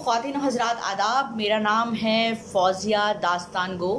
ख़वान 0.00 0.40
हजरात 0.40 0.80
आदाब 0.86 1.36
मेरा 1.36 1.58
नाम 1.60 1.94
है 1.96 2.34
फौजिया 2.44 3.12
दास्तान 3.22 3.76
गो। 3.78 3.92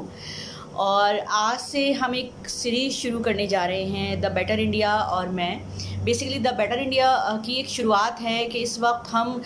और 0.80 1.18
आज 1.30 1.60
से 1.60 1.92
हम 1.94 2.16
एक 2.16 2.48
सीरीज़ 2.50 2.94
शुरू 2.96 3.20
करने 3.20 3.48
जा 3.48 3.66
रहे 3.66 3.84
हैं 3.86 4.20
द 4.22 4.32
बेटर 4.34 4.60
इंडिया 4.60 4.96
और 5.16 5.30
मैं। 5.30 5.54
बेसिकली 6.06 6.40
द 6.40 6.54
बेटर 6.58 6.80
इंडिया 6.80 7.10
की 7.46 7.56
एक 7.56 7.70
शुरुआत 7.70 8.22
है 8.22 8.44
कि 8.46 8.60
इस 8.60 8.80
वक्त 8.80 9.10
हम 9.12 9.42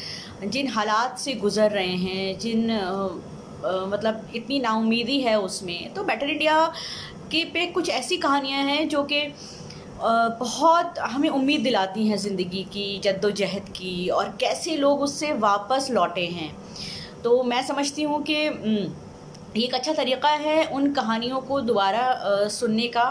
जिन 0.46 0.68
हालात 0.70 1.18
से 1.20 1.34
गुज़र 1.36 1.72
रहे 1.72 1.96
हैं 1.98 2.38
जिन 2.40 2.72
आ, 2.72 3.86
मतलब 3.88 4.32
इतनी 4.36 4.60
नाउमीदी 4.60 5.20
है 5.22 5.40
उसमें 5.40 5.94
तो 5.94 6.04
बेटर 6.04 6.30
इंडिया 6.30 6.66
के 7.32 7.44
पे 7.54 7.66
कुछ 7.68 7.90
ऐसी 7.92 8.18
कहानियाँ 8.18 8.64
हैं 8.66 8.88
जो 8.90 9.04
कि 9.04 9.22
बहुत 10.06 11.00
हमें 11.02 11.30
उम्मीद 11.30 11.62
दिलाती 11.62 12.08
हैं 12.08 12.18
ज़िंदगी 12.18 12.64
की, 12.74 13.00
जद्दोजहद 13.04 13.70
की 13.70 14.08
और 14.10 14.30
कैसे 14.40 14.76
लोग 14.78 15.02
उससे 15.02 15.32
वापस 15.40 15.88
लौटे 15.92 16.26
हैं। 16.28 16.52
तो 17.24 17.42
मैं 17.44 17.62
समझती 17.68 18.04
हूँ 18.04 18.22
कि 18.24 18.34
ये 18.34 19.64
एक 19.64 19.74
अच्छा 19.76 19.94
तरीक़ा 19.94 20.30
है 20.30 20.66
उन 20.68 20.92
कहानियों 20.94 21.40
को 21.42 21.60
दोबारा 21.62 22.48
सुनने 22.50 22.88
का 22.88 23.08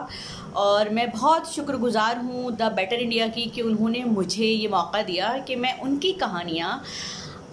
और 0.57 0.88
मैं 0.91 1.11
बहुत 1.11 1.52
शुक्रगुज़ार 1.52 2.19
हूँ 2.19 2.52
द 2.52 2.71
बेटर 2.73 2.97
इंडिया 2.97 3.29
की 3.29 3.47
कि 3.47 3.63
उन्होंने 3.63 4.05
मुझे 4.05 4.45
ये 4.45 4.69
मौका 4.69 5.02
दिया 5.02 5.37
कि 5.38 5.57
मैं 5.57 5.79
उनकी 5.80 6.13
कहानियाँ 6.21 6.83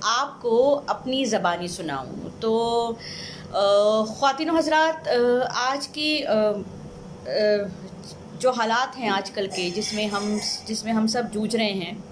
आपको 0.06 0.60
अपनी 0.90 1.26
ज़बानी 1.26 1.68
सुनाऊँ। 1.68 2.32
तो 2.42 2.52
ख़वान 3.54 4.50
हजरात 4.58 5.08
आज 5.58 5.88
की 5.88 6.12
जो 8.42 8.52
हालात 8.54 8.96
हैं 8.98 9.10
आजकल 9.12 9.48
के, 9.48 9.70
जिसमें 9.72 10.08
हम 10.10 10.40
जिसमें 10.68 10.92
हम 10.94 11.08
सब 11.10 11.32
जूझ 11.32 11.56
रहे 11.56 11.72
हैं 11.74 12.04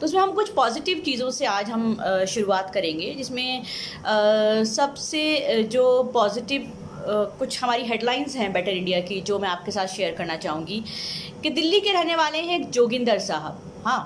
तो 0.00 0.06
उसमें 0.06 0.20
हम 0.20 0.32
कुछ 0.32 0.52
पॉजिटिव 0.52 0.98
चीज़ों 1.04 1.30
से 1.30 1.46
आज 1.46 1.70
हम 1.70 1.96
शुरुआत 2.28 2.70
करेंगे, 2.74 3.12
जिसमें 3.14 3.62
सबसे 4.66 5.62
जो 5.72 6.02
पॉजिटिव 6.14 6.72
कुछ 7.38 7.62
हमारी 7.62 7.84
हेडलाइंस 7.84 8.36
हैं 8.36 8.52
बेटर 8.52 8.70
इंडिया 8.72 9.00
की, 9.00 9.20
जो 9.20 9.38
मैं 9.38 9.48
आपके 9.48 9.70
साथ 9.70 9.86
शेयर 9.88 10.14
करना 10.14 10.36
चाहूँगी, 10.36 10.82
कि 11.42 11.50
दिल्ली 11.50 11.80
के 11.80 11.92
रहने 11.92 12.16
वाले 12.16 12.38
हैं 12.42 12.70
जोगिंदर 12.70 13.18
साहब 13.20 13.82
हाँ 13.86 14.00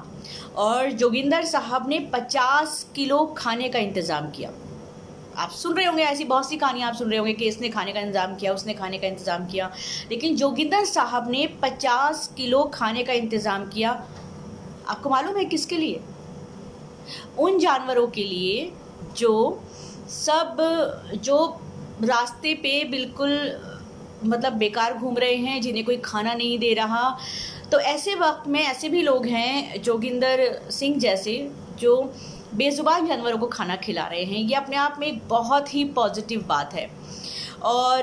और 0.58 0.90
जोगिंदर 0.92 1.44
साहब 1.46 1.88
ने 1.88 1.98
50 2.14 2.84
किलो 2.94 3.24
खाने 3.38 3.68
का 3.68 3.78
इंतज़ाम 3.78 4.30
किया। 4.30 4.50
आप 5.40 5.50
सुन 5.50 5.74
रहे 5.76 5.86
होंगे, 5.86 6.02
ऐसी 6.02 6.24
बहुत 6.24 6.48
सी 6.48 6.56
कहानियाँ 6.56 6.88
आप 6.88 6.94
सुन 6.94 7.08
रहे 7.08 7.18
होंगे 7.18 7.32
कि 7.32 7.46
इसने 7.48 7.68
खाने 7.68 7.92
का 7.92 8.00
इंतज़ाम 8.00 8.34
किया, 8.36 8.52
उसने 8.52 8.74
खाने 8.74 8.98
का 8.98 9.06
इंतज़ाम 9.06 9.46
किया। 9.46 9.70
लेकिन 10.10 10.36
जोगिंदर 10.36 10.84
साहब 10.84 11.30
ने 11.30 11.46
पचास 11.62 12.26
किलो 12.36 12.62
खाने 12.74 13.02
का 13.02 13.12
इंतज़ाम 13.12 13.64
किया। 13.68 13.90
आपको 14.88 15.10
मालूम 15.10 15.36
है 15.36 15.44
किसके 15.44 15.76
लिए? 15.76 16.00
उन 17.38 17.58
जानवरों 17.58 18.06
के 18.08 18.24
लिए 18.24 18.72
जो 19.16 19.62
सब, 20.08 20.56
जो 21.22 21.38
रास्ते 22.04 22.54
पे 22.54 22.72
बिल्कुल 22.84 23.30
मतलब 24.24 24.52
बेकार 24.52 24.94
घूम 24.94 25.16
रहे 25.18 25.36
हैं, 25.36 25.60
जिन्हें 25.60 25.84
कोई 25.84 25.96
खाना 25.96 26.34
नहीं 26.34 26.58
दे 26.58 26.74
रहा। 26.74 27.18
तो 27.72 27.80
ऐसे 27.80 28.14
वक्त 28.14 28.48
में 28.48 28.60
ऐसे 28.60 28.88
भी 28.88 29.02
लोग 29.02 29.26
हैं, 29.26 29.82
जोगिंदर 29.82 30.60
सिंह 30.70 30.98
जैसे, 30.98 31.36
जो 31.78 32.12
बेज़ुबान 32.54 33.06
जानवरों 33.06 33.38
को 33.38 33.46
खाना 33.46 33.76
खिला 33.76 34.06
रहे 34.06 34.24
हैं। 34.24 34.38
ये 34.38 34.54
अपने 34.54 34.76
आप 34.76 34.96
में 35.00 35.06
एक 35.06 35.20
बहुत 35.28 35.74
ही 35.74 35.84
पॉजिटिव 35.96 36.44
बात 36.48 36.74
है। 36.74 36.88
और 37.64 38.02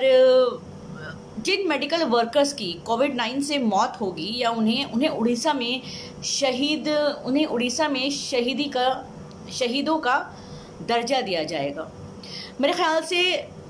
जिन 1.40 1.68
मेडिकल 1.70 2.04
वर्कर्स 2.04 2.54
की 2.54 2.72
कोविड 2.86 3.16
नाइन 3.16 3.42
से 3.42 3.58
मौत 3.58 3.98
होगी 4.02 4.34
या 4.38 4.50
उन्हें 4.52 4.92
उन्हें 4.92 5.10
उड़ीसा 5.10 5.54
में 5.54 5.82
शहीद, 6.26 6.88
उन्हें 7.26 7.46
उड़ीसा 7.46 7.88
में 7.90 8.10
शहीदी 8.12 8.64
का, 8.64 8.88
शहीदों 9.54 9.98
का 10.00 10.18
दर्जा 10.88 11.22
दिया 11.22 11.44
जाएगा। 11.44 11.92
मेरे 12.62 12.74
ख्याल 12.74 13.02
से 13.02 13.22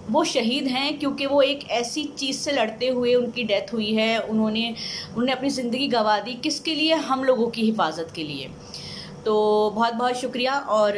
वो 0.10 0.24
शहीद 0.24 0.68
हैं 0.68 0.98
क्योंकि 1.00 1.26
वो 1.26 1.42
एक 1.42 1.68
ऐसी 1.70 2.04
चीज़ 2.18 2.38
से 2.38 2.52
लड़ते 2.52 2.88
हुए 2.88 3.14
उनकी 3.16 3.44
डेथ 3.44 3.74
हुई 3.74 3.94
है। 3.94 4.20
उन्होंने 4.20 4.70
उन्होंने 5.10 5.32
अपनी 5.32 5.50
ज़िंदगी 5.50 5.88
गंवा 5.88 6.20
दी 6.20 6.34
किसके 6.34 6.76
लिए? 6.76 6.94
हम 6.94 7.24
लोगों 7.24 7.48
की 7.48 7.62
हिफाजत 7.62 8.12
के 8.16 8.24
लिए। 8.24 8.50
तो 9.28 9.70
बहुत 9.76 9.94
बहुत 9.94 10.16
शुक्रिया 10.16 10.54
और 10.74 10.98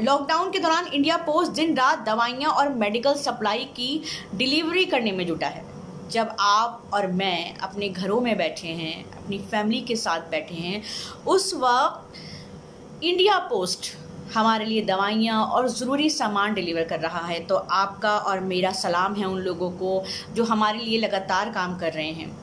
लॉकडाउन 0.00 0.50
के 0.50 0.58
दौरान 0.58 0.86
इंडिया 0.86 1.16
पोस्ट 1.26 1.52
दिन 1.52 1.74
रात 1.76 2.04
दवाइयाँ 2.06 2.50
और 2.50 2.68
मेडिकल 2.74 3.14
सप्लाई 3.14 3.64
की 3.76 4.02
डिलीवरी 4.34 4.84
करने 4.84 5.12
में 5.12 5.26
जुटा 5.26 5.46
है। 5.46 5.64
जब 6.10 6.36
आप 6.40 6.90
और 6.94 7.06
मैं 7.12 7.56
अपने 7.58 7.88
घरों 7.88 8.20
में 8.20 8.36
बैठे 8.38 8.68
हैं, 8.68 9.04
अपनी 9.14 9.38
फैमिली 9.40 9.80
के 9.80 9.96
साथ 9.96 10.30
बैठे 10.30 10.54
हैं, 10.54 10.82
उस 11.26 11.52
वक्त 11.54 13.02
इंडिया 13.04 13.38
पोस्ट 13.48 13.92
हमारे 14.34 14.64
लिए 14.64 14.82
दवाइयाँ 14.84 15.44
और 15.44 15.68
ज़रूरी 15.68 16.10
सामान 16.12 16.54
डिलीवर 16.54 16.84
कर 16.84 17.00
रहा 17.00 17.26
है। 17.26 17.40
तो 17.40 17.56
आपका 17.56 18.16
और 18.18 18.40
मेरा 18.46 18.72
सलाम 18.76 19.14
है 19.14 19.24
उन 19.24 19.38
लोगों 19.40 19.70
को 19.72 20.02
जो 20.34 20.44
हमारे 20.44 20.78
लिए 20.78 20.98
लगातार 20.98 21.50
काम 21.52 21.78
कर 21.78 21.92
रहे 21.92 22.10
हैं। 22.12 22.34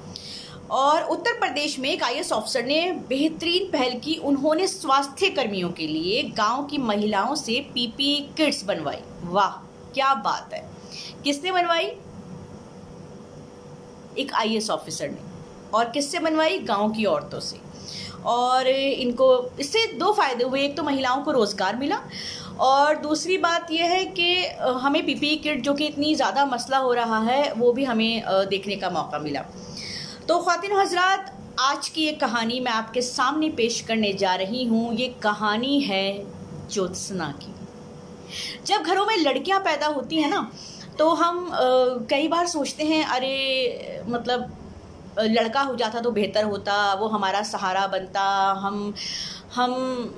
और 0.74 1.02
उत्तर 1.04 1.34
प्रदेश 1.40 1.78
में 1.80 1.90
एक 1.90 2.04
आई 2.04 2.22
ऑफिसर 2.24 2.64
ने 2.66 2.80
बेहतरीन 3.10 3.70
पहल 3.72 4.00
की। 4.00 4.16
उन्होंने 4.26 4.68
स्वास्थ्य 4.68 5.30
कर्मियों 5.32 5.70
के 5.72 5.88
लिए 5.88 6.22
गाँव 6.38 6.64
की 6.66 6.78
महिलाओं 6.80 7.36
से 7.36 7.60
पीपी 7.74 8.16
किट्स 8.38 8.64
बनवाई। 8.64 8.98
वाह, 9.26 9.52
क्या 9.94 10.14
बात 10.24 10.54
है। 10.54 10.64
किसने 11.24 11.52
बनवाई? 11.52 11.86
एक 14.18 14.34
आई 14.34 14.60
ऑफिसर 14.72 15.10
ने। 15.10 15.32
और 15.74 15.90
किससे 15.90 16.20
बनवाई? 16.20 16.58
गाँव 16.62 16.92
की 16.92 17.06
औरतों 17.06 17.40
से। 17.40 17.60
और 18.26 18.68
इनको, 18.68 19.28
इससे 19.60 19.86
दो 19.94 20.12
फ़ायदे 20.14 20.44
हुए। 20.44 20.62
एक 20.62 20.76
तो 20.78 20.84
महिलाओं 20.84 21.22
को 21.24 21.32
रोज़गार 21.32 21.76
मिला 21.76 22.02
और 22.62 22.96
दूसरी 22.98 23.38
बात 23.38 23.72
यह 23.72 23.92
है 23.92 24.04
कि 24.20 24.36
हमें 24.82 25.06
पीपी 25.06 25.36
किट 25.36 25.62
जो 25.64 25.74
कि 25.74 25.86
इतनी 25.86 26.14
ज़्यादा 26.16 26.46
मसला 26.46 26.78
हो 26.78 26.94
रहा 26.94 27.20
है, 27.22 27.52
वो 27.54 27.72
भी 27.74 27.84
हमें 27.84 28.24
देखने 28.50 28.76
का 28.76 28.90
मौका 28.90 29.20
मिला। 29.20 29.44
तो 30.28 30.38
ख़वान 30.40 30.72
हजरात 30.72 31.32
आज 31.60 31.88
की 31.90 32.06
एक 32.08 32.20
कहानी 32.20 32.60
मैं 32.60 32.72
आपके 32.72 33.02
सामने 33.02 33.50
पेश 33.50 33.80
करने 33.82 34.12
जा 34.14 34.36
रही 34.36 34.64
हूँ। 34.66 34.94
ये 34.96 35.08
कहानी 35.24 35.80
है 35.82 36.06
ज्योत्सना 36.72 37.28
की। 37.42 37.52
जब 38.66 38.84
घरों 38.84 39.06
में 39.06 39.16
लड़कियाँ 39.18 39.60
पैदा 39.60 39.88
होती 39.88 40.22
हैं 40.22 40.30
ना 40.30 40.52
तो 41.00 41.10
हम 41.14 41.46
आ, 41.46 41.60
कई 42.10 42.28
बार 42.28 42.48
सोचते 42.48 42.84
हैं 42.84 43.04
अरे 43.06 44.04
मतलब 44.10 44.58
लड़का 45.20 45.62
हो 45.62 45.76
जाता 45.76 46.00
तो 46.00 46.12
बेहतर 46.12 46.44
होता 46.46 46.94
वो 46.94 47.08
हमारा 47.08 47.42
सहारा 47.44 47.86
बनता 47.88 48.24
हम 48.62 48.94
हम 49.56 49.72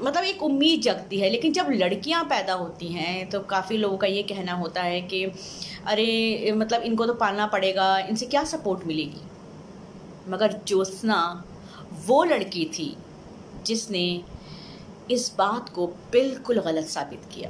मतलब 0.04 0.24
एक 0.24 0.44
उम्मीद 0.44 0.82
जगती 0.82 1.20
है। 1.20 1.30
लेकिन 1.30 1.54
जब 1.54 1.70
लड़कियाँ 1.74 2.24
पैदा 2.26 2.54
होती 2.56 2.94
हैं 2.94 3.30
तो 3.30 3.40
काफ़ी 3.50 3.78
लोगों 3.78 3.98
का 3.98 4.08
ये 4.08 4.24
कहना 4.24 4.54
होता 4.56 4.82
है 4.84 5.02
कि 5.04 5.24
अरे 5.88 6.52
मतलब 6.58 6.82
इनको 6.84 7.06
तो 7.06 7.14
पालना 7.16 7.48
पड़ेगा 7.48 7.98
इनसे 8.00 8.26
क्या 8.26 8.44
सपोर्ट 8.54 8.86
मिलेगी? 8.88 9.22
मगर 10.30 10.60
ज्योत्सना 10.68 11.44
वो 12.06 12.24
लड़की 12.24 12.66
थी 12.66 12.96
जिसने 13.66 14.06
इस 15.12 15.32
बात 15.38 15.70
को 15.70 15.88
बिल्कुल 16.12 16.60
गलत 16.60 16.86
साबित 16.86 17.22
किया। 17.34 17.50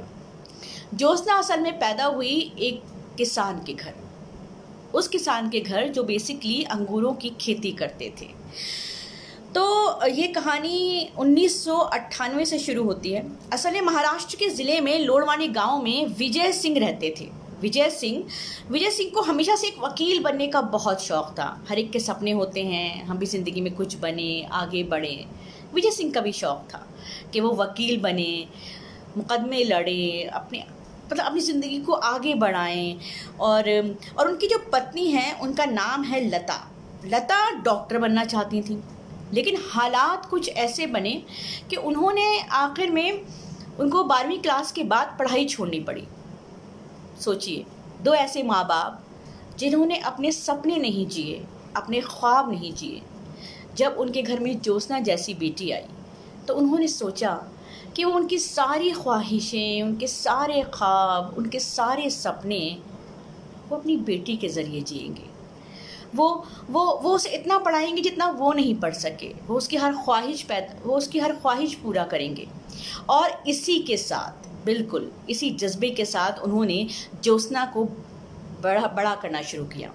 ज्योत्सना 0.94 1.34
असल 1.34 1.60
में 1.60 1.78
पैदा 1.78 2.04
हुई 2.04 2.34
एक 2.58 2.82
किसान 3.18 3.62
के 3.64 3.72
घर। 3.72 3.94
उस 4.94 5.08
किसान 5.08 5.48
के 5.50 5.60
घर 5.60 5.88
जो 5.88 6.02
बेसिकली 6.02 6.62
अंगूरों 6.64 7.12
की 7.12 7.30
खेती 7.40 7.72
करते 7.72 8.12
थे। 8.20 8.26
तो 9.54 10.06
ये 10.06 10.26
कहानी 10.28 11.08
उन्नीस 11.18 11.64
सौ 11.64 11.76
अट्ठानवे 11.76 12.44
से 12.44 12.58
शुरू 12.58 12.82
होती 12.84 13.12
है। 13.12 13.24
असल 13.52 13.72
में 13.72 13.80
महाराष्ट्र 13.80 14.36
के 14.36 14.48
ज़िले 14.48 14.80
में 14.80 14.98
लोड़वानी 14.98 15.48
गाँव 15.48 15.82
में 15.82 16.06
विजय 16.08 16.52
सिंह 16.52 16.78
रहते 16.78 17.14
थे। 17.20 17.28
विजय 17.62 17.88
सिंह। 17.90 18.24
विजय 18.70 18.90
सिंह 18.90 19.10
को 19.10 19.20
हमेशा 19.20 19.54
से 19.56 19.66
एक 19.66 19.78
वकील 19.80 20.22
बनने 20.22 20.46
का 20.46 20.60
बहुत 20.60 21.02
शौक़ 21.02 21.30
था। 21.30 21.46
हर 21.68 21.78
एक 21.78 21.90
के 21.90 22.00
सपने 22.00 22.30
होते 22.30 22.64
हैं, 22.64 23.04
हम 23.04 23.18
भी 23.18 23.26
ज़िंदगी 23.26 23.60
में 23.60 23.74
कुछ 23.74 23.96
बने, 23.96 24.46
आगे 24.52 24.82
बढ़े। 24.84 25.24
विजय 25.74 25.90
सिंह 25.90 26.12
का 26.12 26.20
भी 26.20 26.32
शौक़ 26.32 26.72
था 26.72 26.86
कि 27.32 27.40
वो 27.40 27.50
वकील 27.54 28.00
बने, 28.00 28.46
मुकदमे 29.16 29.62
लड़े, 29.64 30.22
अपने 30.24 30.64
मतलब 31.12 31.24
अपनी 31.24 31.40
ज़िंदगी 31.40 31.78
को 31.78 31.92
आगे 31.92 32.34
बढ़ाएँ। 32.34 32.98
और 33.40 33.70
और 34.18 34.28
उनकी 34.28 34.46
जो 34.46 34.58
पत्नी 34.72 35.06
हैं, 35.06 35.38
उनका 35.40 35.64
नाम 35.64 36.04
है 36.04 36.24
लता। 36.28 36.60
लता 37.06 37.50
डॉक्टर 37.60 37.98
बनना 37.98 38.24
चाहती 38.24 38.62
थी। 38.62 38.82
लेकिन 39.34 39.56
हालात 39.70 40.26
कुछ 40.26 40.48
ऐसे 40.48 40.86
बने 40.86 41.22
कि 41.70 41.76
उन्होंने 41.76 42.26
आखिर 42.40 42.90
में 42.90 43.20
उनको 43.80 44.02
बारहवीं 44.04 44.38
क्लास 44.38 44.72
के 44.72 44.84
बाद 44.84 45.16
पढ़ाई 45.18 45.44
छोड़नी 45.44 45.80
पड़ी। 45.80 46.06
सोचिए। 47.20 47.64
दो 48.02 48.14
ऐसे 48.14 48.42
माँ 48.42 48.64
बाप 48.66 49.02
जिन्होंने 49.58 49.98
अपने 49.98 50.32
सपने 50.32 50.76
नहीं 50.76 51.06
जिए, 51.06 51.44
अपने 51.76 52.00
ख्वाब 52.00 52.50
नहीं 52.50 52.72
जिए। 52.72 53.02
जब 53.76 53.96
उनके 53.98 54.22
घर 54.22 54.40
में 54.40 54.60
ज्योत्सना 54.60 54.98
जैसी 55.00 55.34
बेटी 55.34 55.70
आई 55.70 55.84
तो 56.48 56.54
उन्होंने 56.54 56.88
सोचा 56.88 57.32
कि 57.96 58.04
वो 58.04 58.12
उनकी 58.12 58.38
सारी 58.38 58.90
ख्वाहिशें, 58.90 59.82
उनके 59.82 60.06
सारे 60.06 60.62
ख्वाब, 60.74 61.34
उनके 61.38 61.58
सारे 61.58 62.10
सपने 62.10 62.78
वो 63.68 63.76
अपनी 63.76 63.96
बेटी 63.96 64.36
के 64.36 64.48
ज़रिए 64.48 64.80
जिएँगे। 64.80 65.24
वो 66.14 66.28
वो 66.70 66.84
वो 67.02 67.14
उसे 67.14 67.30
इतना 67.30 67.58
पढ़ाएँगे 67.58 68.02
जितना 68.02 68.28
वो 68.30 68.52
नहीं 68.52 68.74
पढ़ 68.74 68.94
सके। 68.94 69.32
वो 69.46 69.56
उसकी 69.56 69.76
हर 69.76 69.92
ख्वाहिश 69.94 70.42
पैदा, 70.42 70.74
वो 70.86 70.96
उसकी 70.96 71.18
हर 71.18 71.32
ख्वाहिश 71.32 71.74
पूरा 71.74 72.04
करेंगे। 72.04 72.48
और 73.10 73.42
इसी 73.48 73.78
के 73.78 73.96
साथ 73.96 74.46
बिल्कुल, 74.66 75.12
इसी 75.30 75.50
जज्बे 75.50 75.90
के 75.90 76.04
साथ 76.04 76.38
उन्होंने 76.38 76.86
ज्योत्सना 77.22 77.66
को 77.66 77.84
बड़ा 78.62 78.86
बड़ा 78.86 79.14
करना 79.14 79.42
शुरू 79.42 79.64
किया। 79.64 79.92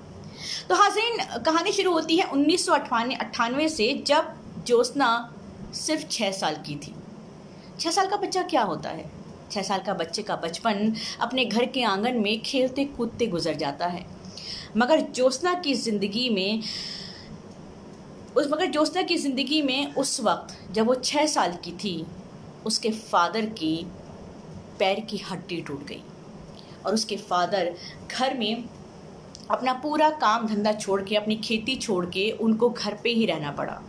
तो 0.70 0.76
हाजिन, 0.76 1.42
कहानी 1.44 1.72
शुरू 1.72 1.92
होती 1.92 2.18
है 2.18 2.26
उन्नीस 2.26 2.66
सौ 2.66 2.74
अट्ठानवे 2.74 3.70
से, 3.70 4.04
जब 4.08 4.34
ज्योत्सना 4.66 5.34
सिर्फ़ 5.74 6.08
छः 6.08 6.32
साल 6.32 6.56
की 6.56 6.76
थी। 6.76 6.96
छः 7.80 7.92
साल 7.92 8.08
का 8.08 8.18
बच्चा 8.18 8.42
क्या 8.42 8.62
होता 8.62 8.90
है? 8.90 9.12
छः 9.52 9.62
साल 9.62 9.80
का 9.80 9.94
बच्चे 9.94 10.24
का 10.24 10.36
बचपन 10.36 10.96
अपने 11.22 11.46
घर 11.46 11.66
के 11.66 11.84
आँगन 11.84 12.18
में 12.18 12.42
खेलते 12.42 12.86
कूदते 12.86 13.28
गुजर 13.28 13.56
जाता 13.56 13.88
है। 13.88 14.06
मगर 14.78 15.02
ज्योत्सना 15.02 15.54
की 15.54 15.74
ज़िंदगी 15.74 16.30
में, 16.30 16.64
उस, 18.36 18.48
मगर 18.48 18.72
ज्योत्सना 18.72 19.02
की 19.02 19.18
ज़िंदगी 19.18 19.62
में 19.62 19.94
उस 19.94 20.22
वक्त, 20.22 20.74
जब 20.74 20.86
वो 20.86 20.96
छः 20.96 21.26
साल 21.26 21.52
की 21.52 21.72
थी, 21.72 22.06
उसके 22.66 22.90
फादर 22.90 23.46
की 23.46 23.88
पैर 24.82 25.00
की 25.00 25.18
हड्डी 25.22 25.62
टूट 25.62 25.86
गई 25.88 26.02
और 26.86 26.94
उसके 26.94 27.18
फादर 27.20 27.74
घर 28.12 28.38
में 28.38 28.64
अपना 29.52 29.74
पूरा 29.74 30.10
काम 30.10 30.48
धंधा 30.48 30.72
छोड़ 30.74 31.02
के, 31.02 31.16
अपनी 31.16 31.36
खेती 31.38 31.76
छोड़ 31.78 32.06
के 32.06 32.30
उनको 32.42 32.70
घर 32.70 32.94
पे 33.04 33.10
ही 33.10 33.26
रहना 33.26 33.52
पड़ा। 33.52 33.82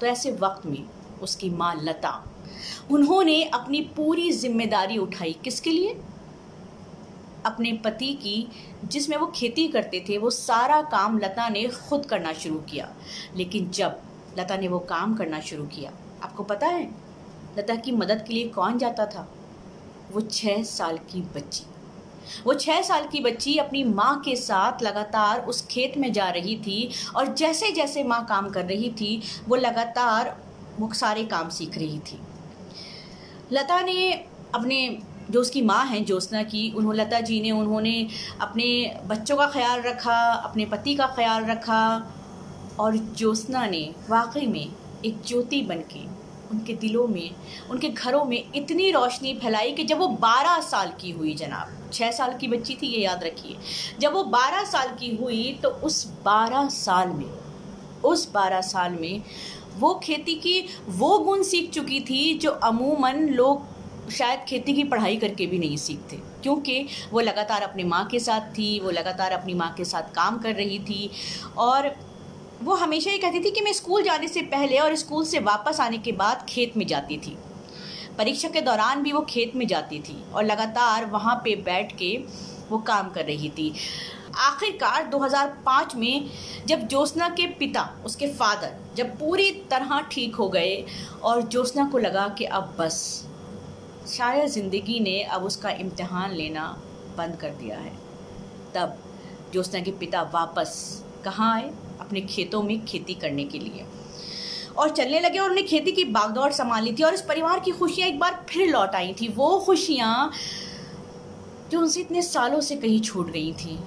तो 0.00 0.06
ऐसे 0.06 0.32
वक्त 0.32 0.66
में 0.66 0.84
उसकी 1.22 1.50
माँ 1.50 1.74
लता, 1.82 2.10
उन्होंने 2.90 3.42
अपनी 3.44 3.80
पूरी 3.96 4.30
ज़िम्मेदारी 4.32 4.98
उठाई 4.98 5.32
किसके 5.44 5.70
लिए? 5.70 5.94
अपने 7.46 7.72
पति 7.84 8.12
की, 8.14 8.46
जिसमें 8.84 9.16
वो 9.16 9.26
खेती 9.26 9.66
करते 9.68 10.04
थे, 10.08 10.18
वो 10.18 10.30
सारा 10.30 10.80
काम 10.82 11.18
लता 11.18 11.48
ने 11.48 11.66
खुद 11.80 12.06
करना 12.06 12.32
शुरू 12.32 12.58
किया। 12.70 12.88
लेकिन 13.36 13.70
जब 13.70 14.00
लता 14.38 14.56
ने 14.56 14.68
वो 14.68 14.78
काम 14.78 15.14
करना 15.14 15.40
शुरू 15.40 15.64
किया, 15.66 15.92
आपको 16.22 16.42
पता 16.44 16.66
है, 16.66 16.84
लता 17.58 17.74
की 17.74 17.92
मदद 17.92 18.24
के 18.28 18.34
लिए 18.34 18.48
कौन 18.48 18.78
जाता 18.78 19.06
था? 19.06 19.28
वो 20.14 20.20
छः 20.20 20.62
साल 20.62 20.98
की 20.98 21.20
बच्ची। 21.34 21.64
वो 22.46 22.54
छः 22.54 22.80
साल 22.82 23.06
की 23.06 23.20
बच्ची 23.20 23.56
अपनी 23.56 23.82
माँ 23.84 24.20
के 24.24 24.36
साथ 24.36 24.82
लगातार 24.82 25.40
उस 25.40 25.66
खेत 25.66 25.96
में 25.98 26.12
जा 26.12 26.28
रही 26.28 26.56
थी 26.56 26.90
और 27.16 27.34
जैसे 27.34 27.70
जैसे 27.72 28.04
माँ 28.04 28.24
काम 28.26 28.48
कर 28.50 28.64
रही 28.64 28.90
थी, 28.90 29.22
वो 29.48 29.56
लगातार 29.56 30.36
वो 30.78 30.92
सारे 30.92 31.24
काम 31.24 31.48
सीख 31.48 31.78
रही 31.78 31.98
थी। 31.98 32.20
लता 33.52 33.80
ने 33.80 34.12
अपने, 34.54 34.98
जो 35.30 35.40
उसकी 35.40 35.62
माँ 35.62 35.84
हैं, 35.86 36.04
ज्योत्सना 36.04 36.42
की 36.42 36.70
उन्होंने 36.70 37.02
लता 37.04 37.20
जी 37.20 37.40
ने 37.40 37.50
उन्होंने 37.50 38.08
अपने 38.40 39.00
बच्चों 39.06 39.36
का 39.36 39.46
ख्याल 39.46 39.80
रखा, 39.82 40.18
अपने 40.32 40.64
पति 40.64 40.94
का 40.94 41.06
ख्याल 41.06 41.44
रखा 41.44 42.12
और 42.80 42.96
ज्योत्सना 42.96 43.66
ने 43.66 43.94
वाकई 44.10 44.46
में 44.46 44.66
एक 45.04 45.22
ज्योति 45.26 45.62
बन 45.62 45.80
के 45.92 46.23
उनके 46.54 46.74
दिलों 46.76 47.06
में, 47.08 47.30
उनके 47.70 47.88
घरों 47.88 48.24
में 48.24 48.42
इतनी 48.54 48.90
रोशनी 48.90 49.34
फैलाई 49.34 49.72
कि 49.72 49.84
जब 49.84 49.98
वो 49.98 50.08
बारह 50.20 50.60
साल 50.62 50.92
की 51.00 51.10
हुई 51.10 51.34
जनाब 51.34 51.90
छः 51.92 52.10
साल 52.10 52.36
की 52.38 52.48
बच्ची 52.48 52.74
थी, 52.74 52.86
ये 52.86 53.00
याद 53.00 53.24
रखिए। 53.24 53.56
जब 54.00 54.12
वो 54.12 54.22
बारह 54.30 54.64
साल 54.64 54.94
की 55.00 55.14
हुई 55.16 55.58
तो 55.62 55.68
उस 55.68 56.04
बारह 56.24 56.68
साल 56.68 57.08
में, 57.08 57.30
उस 58.04 58.30
बारह 58.32 58.60
साल 58.62 58.92
में 58.92 59.22
वो 59.78 59.94
खेती 60.04 60.34
की 60.36 60.64
वो 60.88 61.18
गुण 61.18 61.42
सीख 61.42 61.70
चुकी 61.70 62.00
थी, 62.00 62.34
जो 62.34 62.50
अमूमन 62.50 63.28
लोग 63.30 64.10
शायद 64.10 64.40
खेती 64.48 64.72
की 64.72 64.84
पढ़ाई 64.84 65.16
करके 65.16 65.46
भी 65.46 65.58
नहीं 65.58 65.76
सीखते। 65.76 66.16
क्योंकि 66.42 66.86
वो 67.12 67.20
लगातार 67.20 67.62
अपनी 67.62 67.84
माँ 67.84 68.04
के 68.06 68.18
साथ 68.20 68.50
थी, 68.50 68.78
वो 68.80 68.90
लगातार 68.90 69.32
अपनी 69.32 69.54
माँ 69.54 69.72
के 69.74 69.84
साथ 69.84 70.14
काम 70.14 70.38
कर 70.38 70.54
रही 70.54 70.78
थी 70.80 71.10
और 71.58 71.88
वो 72.62 72.74
हमेशा 72.74 73.10
ये 73.10 73.18
कहती 73.18 73.40
थी 73.40 73.50
कि 73.50 73.60
मैं 73.60 73.72
स्कूल 73.72 74.02
जाने 74.02 74.28
से 74.28 74.42
पहले 74.42 74.78
और 74.78 74.94
स्कूल 74.94 75.24
से 75.24 75.38
वापस 75.38 75.80
आने 75.80 75.98
के 75.98 76.12
बाद 76.12 76.46
खेत 76.48 76.76
में 76.76 76.86
जाती 76.86 77.16
थी। 77.16 77.36
परीक्षा 78.18 78.48
के 78.48 78.60
दौरान 78.60 79.02
भी 79.02 79.12
वो 79.12 79.20
खेत 79.20 79.56
में 79.56 79.66
जाती 79.66 79.98
थी 79.98 80.16
और 80.34 80.44
लगातार 80.44 81.06
वहाँ 81.06 81.34
पे 81.34 81.54
बैठ 81.56 81.92
के 81.92 82.16
वो 82.70 82.78
काम 82.78 83.10
कर 83.10 83.24
रही 83.24 83.48
थी। 83.48 83.72
आखिरकार 84.38 85.06
2005 85.06 85.94
में 85.96 86.30
जब 86.66 86.86
ज्योत्सना 86.88 87.28
के 87.28 87.46
पिता, 87.46 87.88
उसके 88.06 88.26
फादर, 88.26 88.76
जब 88.96 89.18
पूरी 89.18 89.50
तरह 89.70 90.00
ठीक 90.12 90.34
हो 90.34 90.48
गए 90.48 90.84
और 91.22 91.42
ज्योत्सना 91.42 91.88
को 91.88 91.98
लगा 91.98 92.28
कि 92.28 92.44
अब 92.44 92.74
बस, 92.78 93.28
शायद 94.08 94.48
ज़िंदगी 94.48 95.00
ने 95.00 95.22
अब 95.22 95.44
उसका 95.44 95.70
इम्तहान 95.70 96.32
लेना 96.32 96.66
बंद 97.18 97.36
कर 97.36 97.50
दिया 97.50 97.78
है। 97.78 97.92
तब 98.74 98.98
ज्योत्सना 99.52 99.80
के 99.80 99.90
पिता 99.90 100.22
वापस 100.34 101.02
कहाँ 101.24 101.54
आए? 101.54 101.70
अपने 102.04 102.20
खेतों 102.20 102.62
में 102.62 102.84
खेती 102.84 103.14
करने 103.14 103.44
के 103.44 103.58
लिए। 103.58 103.84
और 104.78 104.90
चलने 104.90 105.20
लगे 105.20 105.38
और 105.38 105.50
उन्हें 105.50 105.66
खेती 105.66 105.92
की, 105.92 106.04
बागदौड़ 106.04 106.52
संभाली 106.52 106.92
थी 106.92 107.02
और 107.02 107.14
इस 107.14 107.22
परिवार 107.22 107.60
की 107.60 107.70
खुशियाँ 107.70 108.08
एक 108.08 108.18
बार 108.18 108.44
फिर 108.48 108.68
लौट 108.68 108.94
आई 108.94 109.14
थी। 109.20 109.28
वो 109.28 109.58
खुशियाँ 109.58 110.30
जो 111.70 111.80
उनसे 111.80 112.00
इतने 112.00 112.22
सालों 112.22 112.60
से 112.60 112.76
कहीं 112.76 113.00
छूट 113.00 113.30
गई 113.30 113.52
थी, 113.52 113.78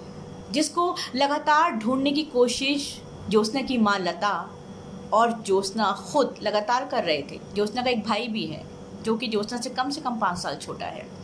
जिसको 0.52 0.96
लगातार 1.16 1.72
ढूँढने 1.72 2.12
की 2.12 2.24
कोशिश 2.24 3.02
ज्योत्सना 3.30 3.62
की 3.62 3.78
माँ 3.78 3.98
लता 4.00 4.32
और 5.14 5.32
ज्योत्सना 5.46 5.92
खुद 6.08 6.36
लगातार 6.44 6.86
कर 6.86 7.04
रहे 7.04 7.22
थे। 7.22 7.40
ज्योत्सना 7.56 7.82
का 7.82 7.90
एक 7.90 8.04
भाई 8.04 8.28
भी 8.28 8.46
है, 8.46 8.64
जो 9.04 9.16
कि 9.16 9.28
ज्योत्सना 9.28 9.60
से 9.62 9.70
कम 9.70 9.90
से 9.90 10.02
कम 10.02 10.20
पाँच 10.20 10.38
साल 10.38 10.56
छोटा 10.56 10.86
है। 10.86 11.17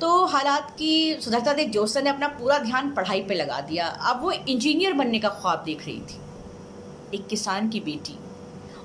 तो 0.00 0.24
हालात 0.26 0.70
की 0.70 1.20
सुधरता 1.20 1.52
देख 1.52 1.70
ज्योत्सना 1.72 2.02
ने 2.02 2.10
अपना 2.10 2.28
पूरा 2.28 2.58
ध्यान 2.58 2.90
पढ़ाई 2.90 3.20
पे 3.22 3.34
लगा 3.34 3.60
दिया। 3.60 3.86
अब 3.86 4.22
वो 4.22 4.32
इंजीनियर 4.32 4.92
बनने 4.92 5.18
का 5.18 5.28
ख्वाब 5.28 5.62
देख 5.64 5.84
रही 5.86 6.00
थी। 6.00 6.20
एक 7.14 7.26
किसान 7.26 7.68
की 7.68 7.80
बेटी। 7.80 8.18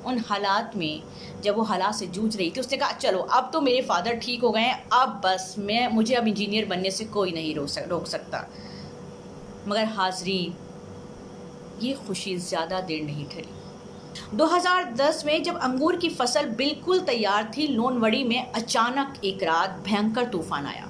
उन 0.05 0.19
हालात 0.19 0.75
में 0.75 1.01
जब 1.43 1.55
वो 1.55 1.63
हालात 1.63 1.95
से 1.95 2.05
जूझ 2.07 2.35
रही 2.37 2.49
थी, 2.51 2.59
उसने 2.59 2.77
कहा, 2.77 2.91
चलो, 2.91 3.19
अब 3.19 3.49
तो 3.53 3.61
मेरे 3.61 3.81
फादर 3.81 4.15
ठीक 4.15 4.41
हो 4.41 4.51
गए 4.51 4.61
हैं, 4.61 4.89
अब 4.93 5.21
बस 5.25 5.55
मैं, 5.59 5.87
मुझे 5.87 6.15
अब 6.15 6.27
इंजीनियर 6.27 6.65
बनने 6.65 6.91
से 6.91 7.05
कोई 7.05 7.31
नहीं 7.31 7.53
रोक 7.55 7.67
सक, 7.67 7.85
रोक 7.89 8.07
सकता। 8.07 8.47
मगर 9.67 9.85
हाजरीन 9.85 10.53
ये 11.81 11.93
खुशी 12.07 12.35
ज़्यादा 12.37 12.79
देर 12.81 13.03
नहीं 13.03 13.25
ठहरी 13.25 14.37
2010 14.37 15.23
में 15.25 15.43
जब 15.43 15.57
अंगूर 15.59 15.95
की 15.95 16.09
फ़सल 16.09 16.45
बिल्कुल 16.55 16.99
तैयार 17.01 17.51
थी, 17.57 17.67
लोनवड़ी 17.67 18.23
में 18.23 18.51
अचानक 18.51 19.21
एक 19.25 19.43
रात 19.43 19.83
भयंकर 19.85 20.25
तूफ़ान 20.25 20.65
आया। 20.65 20.87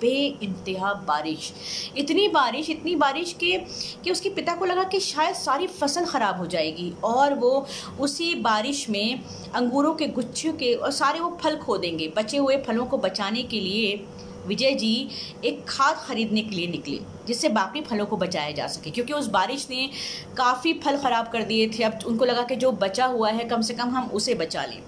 बे 0.00 0.14
इंतहा 0.42 0.92
बारिश। 1.08 1.52
इतनी 1.96 2.26
बारिश 2.28 2.70
इतनी 2.70 2.94
बारिश 2.96 3.32
के, 3.32 3.56
कि 4.04 4.10
उसके 4.10 4.30
पिता 4.30 4.54
को 4.54 4.64
लगा 4.64 4.84
कि 4.84 5.00
शायद 5.00 5.34
सारी 5.36 5.66
फ़सल 5.68 6.04
ख़राब 6.04 6.38
हो 6.38 6.46
जाएगी 6.46 6.92
और 7.04 7.34
वो 7.34 7.66
उसी 8.00 8.34
बारिश 8.42 8.88
में 8.90 9.20
अंगूरों 9.54 9.94
के 9.94 10.06
गुच्छों 10.08 10.52
के 10.52 10.74
और 10.74 10.90
सारे 10.92 11.20
वो 11.20 11.36
फल 11.42 11.56
खो 11.56 11.76
देंगे। 11.78 12.12
बचे 12.16 12.36
हुए 12.36 12.56
फलों 12.66 12.86
को 12.86 12.98
बचाने 12.98 13.42
के 13.42 13.60
लिए 13.60 14.02
विजय 14.46 14.72
जी 14.74 15.08
एक 15.44 15.64
खाद 15.68 15.96
खरीदने 15.96 16.42
के 16.42 16.56
लिए 16.56 16.66
निकले, 16.66 16.98
जिससे 17.26 17.48
बाकी 17.48 17.80
फलों 17.80 18.06
को 18.06 18.16
बचाया 18.16 18.50
जा 18.50 18.66
सके। 18.66 18.90
क्योंकि 18.90 19.12
उस 19.12 19.26
बारिश 19.28 19.66
ने 19.70 19.88
काफ़ी 20.36 20.72
फल 20.74 20.96
ख़राब 20.96 21.28
कर 21.28 21.42
दिए 21.42 21.68
थे। 21.68 21.82
अब 21.82 21.98
उनको 22.06 22.24
लगा 22.24 22.42
कि 22.42 22.56
जो 22.56 22.70
बचा 22.74 23.06
हुआ 23.06 23.30
है, 23.30 23.44
कम 23.44 23.60
से 23.60 23.74
कम 23.74 23.88
हम 23.88 24.08
उसे 24.10 24.34
बचा 24.34 24.64
लें। 24.64 24.80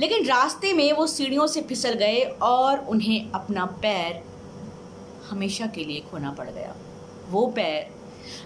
लेकिन 0.00 0.26
रास्ते 0.26 0.72
में 0.72 0.92
वो 0.92 1.06
सीढ़ियों 1.06 1.46
से 1.46 1.60
फिसल 1.62 1.94
गए 1.94 2.20
और 2.42 2.78
उन्हें 2.88 3.30
अपना 3.32 3.64
पैर 3.82 4.22
हमेशा 5.30 5.66
के 5.66 5.84
लिए 5.84 6.00
खोना 6.00 6.30
पड़ 6.30 6.50
गया। 6.50 6.76
वो 7.28 7.46
पैर, 7.46 7.90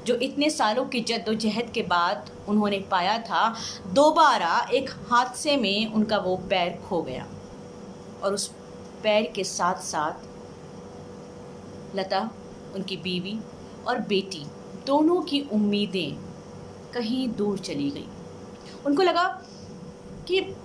जो 0.05 0.15
इतने 0.15 0.51
सालों 0.51 0.85
की 0.85 1.01
जद्दोजहद 1.01 1.71
के 1.71 1.83
बाद 1.83 2.31
उन्होंने 2.49 2.79
पाया 2.79 3.19
था, 3.19 3.55
दोबारा 3.87 4.69
एक 4.73 4.91
हादसे 4.91 5.57
में 5.57 5.93
उनका 5.93 6.19
वो 6.19 6.37
पैर 6.37 6.83
खो 6.89 7.03
गया। 7.03 7.27
और 8.23 8.35
उस 8.35 8.49
पैर 9.03 9.33
के 9.35 9.45
साथ 9.45 9.75
साथ 9.75 10.13
लता, 11.97 12.31
उनकी 12.75 12.97
बीवी 12.97 13.41
और 13.89 13.99
बेटी, 13.99 14.47
दोनों 14.87 15.23
की 15.23 15.41
उम्मीदें 15.53 16.17
कहीं 16.93 17.29
दूर 17.29 17.59
चली 17.59 17.91
गई। 17.91 18.09
उनको 18.87 19.03
लगा 19.03 19.43
कि 20.29 20.57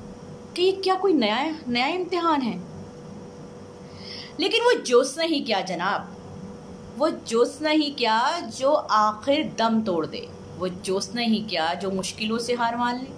कि 0.55 0.71
क्या 0.71 0.95
कोई 0.95 1.13
नया 1.13 1.55
नया 1.67 1.87
इम्तिहान 1.87 2.41
है? 2.41 2.66
लेकिन 4.39 4.63
वो 4.63 4.73
जोश 4.73 5.15
नहीं 5.17 5.45
क्या, 5.45 5.61
जनाब। 5.61 6.13
वो 6.97 7.09
जोश 7.09 7.59
नहीं 7.61 7.95
क्या 7.95 8.39
जो 8.39 8.71
आखिर 8.71 9.53
दम 9.57 9.81
तोड़ 9.81 10.05
दे। 10.05 10.29
वो 10.57 10.67
जोश 10.67 11.09
नहीं 11.15 11.47
क्या 11.47 11.73
जो 11.73 11.91
मुश्किलों 11.91 12.37
से 12.37 12.53
हार 12.53 12.77
मान 12.77 12.99
ले। 12.99 13.09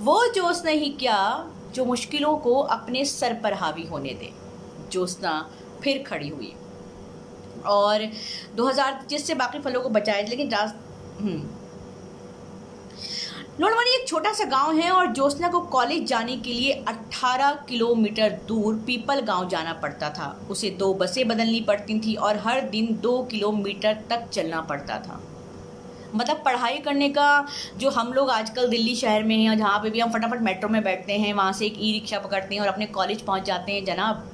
वो 0.00 0.26
जोश 0.26 0.62
नहीं 0.64 0.96
क्या 0.96 1.50
जो 1.74 1.84
मुश्किलों 1.84 2.36
को 2.36 2.54
अपने 2.54 3.04
सर 3.04 3.34
पर 3.34 3.52
हावी 3.52 3.86
होने 3.86 4.10
दे। 4.10 4.32
ज्योत्सना 4.92 5.50
फिर 5.82 6.02
खड़ी 6.02 6.28
हुई। 6.28 6.52
और 7.66 8.12
2000 8.54 9.06
जिससे 9.10 9.34
बाकी 9.34 9.58
फलों 9.58 9.80
को 9.80 9.88
बचाया, 9.88 10.22
लेकिन 10.28 10.48
हम्म। 13.60 13.80
एक 13.80 14.08
छोटा 14.08 14.32
सा 14.32 14.44
गाँव 14.44 14.76
है 14.76 14.90
और 14.90 15.12
ज्योत्सना 15.12 15.48
को 15.48 15.60
कॉलेज 15.60 16.06
जाने 16.06 16.36
के 16.36 16.52
लिए 16.52 16.84
18 16.88 17.52
किलोमीटर 17.68 18.30
दूर 18.48 18.74
पीपल 18.76 19.20
गाँव 19.20 19.48
जाना 19.48 19.72
पड़ता 19.72 20.10
था 20.10 20.46
उसे 20.50 20.70
दो 20.70 20.94
बसें 20.94 21.28
बदलनी 21.28 21.60
पड़ती 21.60 22.00
थी 22.00 22.14
और 22.14 22.36
हर 22.36 22.60
दिन 22.60 22.98
दो 23.02 23.22
किलोमीटर 23.22 23.98
तक 24.10 24.28
चलना 24.32 24.60
पड़ता 24.60 24.98
था 24.98 25.20
मतलब 26.14 26.42
पढ़ाई 26.44 26.78
करने 26.78 27.08
का 27.08 27.46
जो 27.76 27.90
हम 27.90 28.12
लोग 28.12 28.30
आजकल 28.30 28.68
दिल्ली 28.68 28.94
शहर 28.96 29.22
में 29.22 29.36
हैं, 29.36 29.58
जहाँ 29.58 29.78
पे 29.78 29.90
भी 29.90 30.00
हम 30.00 30.10
फटाफट 30.10 30.40
मेट्रो 30.40 30.68
में 30.68 30.82
बैठते 30.84 31.12
हैं, 31.12 31.32
वहाँ 31.34 31.52
से 31.52 31.66
एक 31.66 31.74
ई 31.78 31.92
रिक्शा 31.92 32.18
पकड़ते 32.18 32.54
हैं 32.54 32.62
और 32.62 32.68
अपने 32.68 32.86
कॉलेज 32.86 33.22
पहुँच 33.22 33.42
जाते 33.42 33.72
हैं, 33.72 33.84
जनाब 33.84 34.30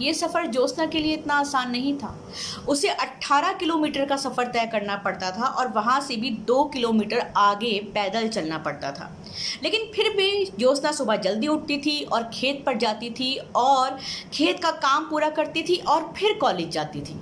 ये 0.00 0.14
सफ़र 0.14 0.46
ज्योत्सना 0.46 0.86
के 0.86 0.98
लिए 0.98 1.14
इतना 1.14 1.34
आसान 1.34 1.70
नहीं 1.70 1.98
था। 1.98 2.28
उसे 2.68 2.88
18 2.88 3.52
किलोमीटर 3.52 4.04
का 4.04 4.16
सफ़र 4.16 4.46
तय 4.46 4.66
करना 4.66 4.96
पड़ता 4.96 5.30
था 5.30 5.46
और 5.46 5.68
वहाँ 5.68 6.00
से 6.00 6.16
भी 6.16 6.30
दो 6.30 6.64
किलोमीटर 6.64 7.32
आगे 7.36 7.80
पैदल 7.94 8.28
चलना 8.28 8.58
पड़ता 8.58 8.92
था। 8.92 9.16
लेकिन 9.62 9.92
फिर 9.94 10.16
भी 10.16 10.44
ज्योत्सना 10.44 10.92
सुबह 10.92 11.16
जल्दी 11.16 11.46
उठती 11.46 11.78
थी 11.78 12.04
और 12.04 12.30
खेत 12.34 12.62
पर 12.66 12.76
जाती 12.76 13.10
थी 13.10 13.36
और 13.56 13.98
खेत 14.32 14.62
का 14.62 14.70
काम 14.70 15.04
पूरा 15.04 15.30
करती 15.30 15.62
थी 15.62 15.76
और 15.76 16.12
फिर 16.16 16.38
कॉलेज 16.38 16.70
जाती 16.70 17.00
थी। 17.00 17.20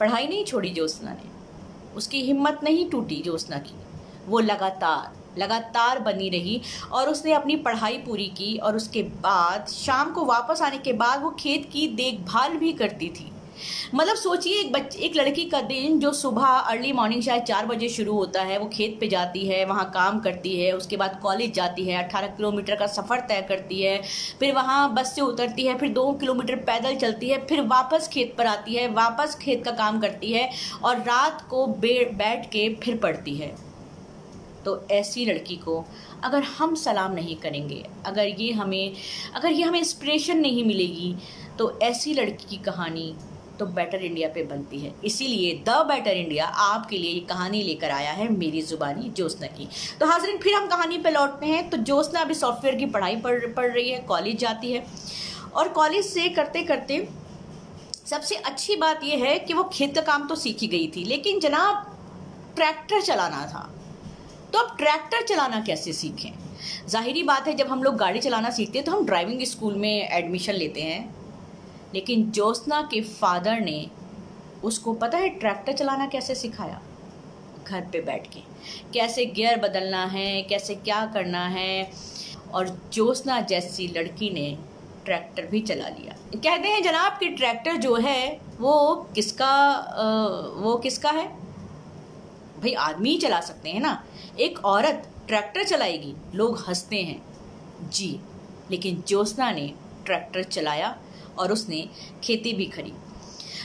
पढ़ाई 0.00 0.26
नहीं 0.26 0.44
छोड़ी 0.44 0.70
ज्योत्सना 0.70 1.10
ने। 1.10 1.32
उसकी 1.96 2.22
हिम्मत 2.22 2.60
नहीं 2.64 2.90
टूटी 2.90 3.20
ज्योत्सना 3.22 3.58
की। 3.58 3.74
वो 4.28 4.40
लगातार 4.40 5.22
लगातार 5.38 5.98
बनी 5.98 6.28
रही 6.28 6.60
और 6.92 7.08
उसने 7.08 7.32
अपनी 7.32 7.56
पढ़ाई 7.56 7.96
पूरी 7.98 8.26
की 8.26 8.56
और 8.56 8.76
उसके 8.76 9.02
बाद 9.02 9.68
शाम 9.68 10.10
को 10.10 10.24
वापस 10.24 10.62
आने 10.62 10.78
के 10.78 10.92
बाद 10.92 11.22
वो 11.22 11.30
खेत 11.30 11.68
की 11.72 11.86
देखभाल 11.86 12.56
भी 12.56 12.72
करती 12.72 13.08
थी। 13.08 13.30
मतलब 13.94 14.16
सोचिए, 14.16 14.60
एक 14.60 14.72
बच्चे 14.72 14.98
एक 14.98 15.16
लड़की 15.16 15.44
का 15.44 15.60
दिन 15.60 15.98
जो 16.00 16.12
सुबह 16.12 16.44
अर्ली 16.44 16.92
मॉर्निंग 16.92 17.22
शायद 17.22 17.42
चार 17.42 17.66
बजे 17.66 17.88
शुरू 17.88 18.14
होता 18.14 18.42
है, 18.42 18.58
वो 18.58 18.66
खेत 18.66 18.96
पे 19.00 19.08
जाती 19.08 19.46
है, 19.46 19.64
वहाँ 19.64 19.84
काम 19.90 20.20
करती 20.20 20.56
है, 20.60 20.72
उसके 20.72 20.96
बाद 20.96 21.18
कॉलेज 21.22 21.52
जाती 21.54 21.84
है 21.84 22.02
अट्ठारह 22.04 22.26
किलोमीटर 22.26 22.76
का 22.76 22.86
सफ़र 22.86 23.20
तय 23.20 23.44
करती 23.48 23.82
है, 23.82 24.00
फिर 24.40 24.54
वहाँ 24.54 24.92
बस 24.94 25.14
से 25.14 25.20
उतरती 25.20 25.66
है, 25.66 25.78
फिर 25.78 25.88
दो 25.88 26.10
किलोमीटर 26.12 26.56
पैदल 26.62 26.96
चलती 26.96 27.30
है, 27.30 27.44
फिर 27.46 27.60
वापस 27.66 28.08
खेत 28.08 28.34
पर 28.38 28.46
आती 28.46 28.74
है, 28.74 28.88
वापस 28.92 29.38
खेत 29.42 29.64
का 29.64 29.70
काम 29.70 30.00
करती 30.00 30.32
है 30.32 30.50
और 30.82 30.98
रात 31.02 31.46
को 31.50 31.66
बैठ 31.66 32.46
के 32.46 32.68
फिर 32.74 32.98
पढ़ती 32.98 33.34
है। 33.34 33.73
तो 34.64 34.80
ऐसी 34.92 35.24
लड़की 35.26 35.56
को 35.58 35.84
अगर 36.24 36.42
हम 36.50 36.74
सलाम 36.76 37.12
नहीं 37.12 37.36
करेंगे, 37.36 37.84
अगर 38.06 38.26
ये 38.40 38.50
हमें, 38.52 38.94
अगर 39.34 39.50
ये 39.50 39.62
हमें 39.62 39.78
इंस्पिरेशन 39.78 40.38
नहीं 40.38 40.64
मिलेगी 40.64 41.14
तो 41.58 41.78
ऐसी 41.82 42.14
लड़की 42.14 42.46
की 42.46 42.56
कहानी 42.64 43.14
तो 43.58 43.66
बेटर 43.66 44.04
इंडिया 44.04 44.28
पे 44.28 44.42
बनती 44.44 44.78
है। 44.78 44.92
इसीलिए 45.04 45.52
द 45.66 45.74
बेटर 45.88 46.10
इंडिया 46.12 46.46
आपके 46.46 46.98
लिए 46.98 47.10
ये 47.10 47.20
कहानी 47.28 47.62
लेकर 47.62 47.90
आया 47.90 48.12
है 48.12 48.28
मेरी 48.30 48.62
ज़ुबानी 48.62 49.10
ज्योत्ना 49.10 49.46
की। 49.48 49.68
तो 50.00 50.06
हाजरीन, 50.06 50.38
फिर 50.38 50.54
हम 50.54 50.66
कहानी 50.66 50.98
पे 50.98 51.10
लौटते 51.10 51.46
हैं। 51.46 51.68
तो 51.70 51.76
ज्योत्ना 51.78 52.20
अभी 52.20 52.34
सॉफ्टवेयर 52.34 52.76
की 52.76 52.86
पढ़ाई 52.88 53.16
पढ़ 53.16 53.46
पढ़ 53.48 53.70
रही 53.70 53.90
है 53.90 53.98
कॉलेज 54.08 54.38
जाती 54.38 54.72
है। 54.72 54.84
और 55.54 55.68
कॉलेज 55.70 56.04
से 56.04 56.28
करते 56.30 56.62
करते 56.62 57.06
सबसे 58.06 58.34
अच्छी 58.36 58.76
बात 58.76 59.04
यह 59.04 59.24
है 59.24 59.38
कि 59.38 59.54
वो 59.54 59.62
खेत 59.72 59.94
का 59.94 60.00
काम 60.02 60.26
तो 60.28 60.34
सीखी 60.36 60.66
गई 60.66 60.86
थी, 60.96 61.04
लेकिन 61.04 61.40
जनाब 61.40 61.86
ट्रैक्टर 62.56 63.00
चलाना 63.02 63.46
था। 63.46 63.70
तो 64.54 64.60
अब 64.60 64.76
ट्रैक्टर 64.76 65.22
चलाना 65.22 65.60
कैसे 65.60 65.92
सीखें? 65.92 66.32
जाहिरी 66.88 67.22
बात 67.22 67.46
है, 67.48 67.54
जब 67.54 67.68
हम 67.68 67.82
लोग 67.82 67.96
गाड़ी 67.96 68.20
चलाना 68.20 68.50
सीखते 68.50 68.78
हैं 68.78 68.84
तो 68.86 68.92
हम 68.92 69.06
ड्राइविंग 69.06 69.42
स्कूल 69.42 69.74
में 69.74 70.08
एडमिशन 70.08 70.52
लेते 70.52 70.80
हैं। 70.80 71.14
लेकिन 71.94 72.30
ज्योत्ना 72.30 72.80
के 72.82 73.00
फादर 73.00 73.60
ने 73.60 73.86
उसको 74.64 74.94
पता 74.94 75.18
है 75.18 75.28
ट्रैक्टर 75.28 75.72
चलाना 75.72 76.06
कैसे 76.06 76.34
सिखाया? 76.34 76.80
घर 77.66 77.80
पे 77.80 78.00
बैठ 78.00 78.26
के। 78.26 78.40
कैसे 78.92 79.26
गियर 79.26 79.58
बदलना 79.58 80.04
है, 80.04 80.42
कैसे 80.42 80.74
क्या 80.74 81.04
करना 81.06 81.46
है? 81.46 81.90
और 82.52 82.68
ज्योत्ना 82.92 83.40
जैसी 83.40 83.88
लड़की 83.88 84.30
ने 84.30 84.58
ट्रैक्टर 85.04 85.46
भी 85.46 85.60
चला 85.60 85.88
लिया। 85.88 86.16
कहते 86.34 86.68
हैं 86.68 86.82
जनाब 86.82 87.12
कि 87.12 87.28
ट्रैक्टर 87.28 87.76
जो 87.76 87.94
है, 87.96 88.40
वो 88.60 88.94
किसका 89.14 89.54
वो 90.56 90.76
किसका 90.76 91.10
है? 91.10 91.43
भाई 92.64 92.72
आदमी 92.72 93.10
ही 93.10 93.18
चला 93.18 93.40
सकते 93.40 93.70
हैं 93.70 93.80
ना। 93.80 94.02
एक 94.40 94.64
औरत 94.64 95.08
ट्रैक्टर 95.28 95.64
चलाएगी, 95.64 96.14
लोग 96.34 96.64
हँसते 96.68 96.96
हैं। 96.96 97.90
जी, 97.90 98.20
लेकिन 98.70 99.02
ज्योत्ना 99.08 99.50
ने 99.50 99.72
ट्रैक्टर 100.06 100.42
चलाया 100.42 100.96
और 101.38 101.52
उसने 101.52 101.88
खेती 102.24 102.52
भी 102.52 102.66
खरी 102.66 102.92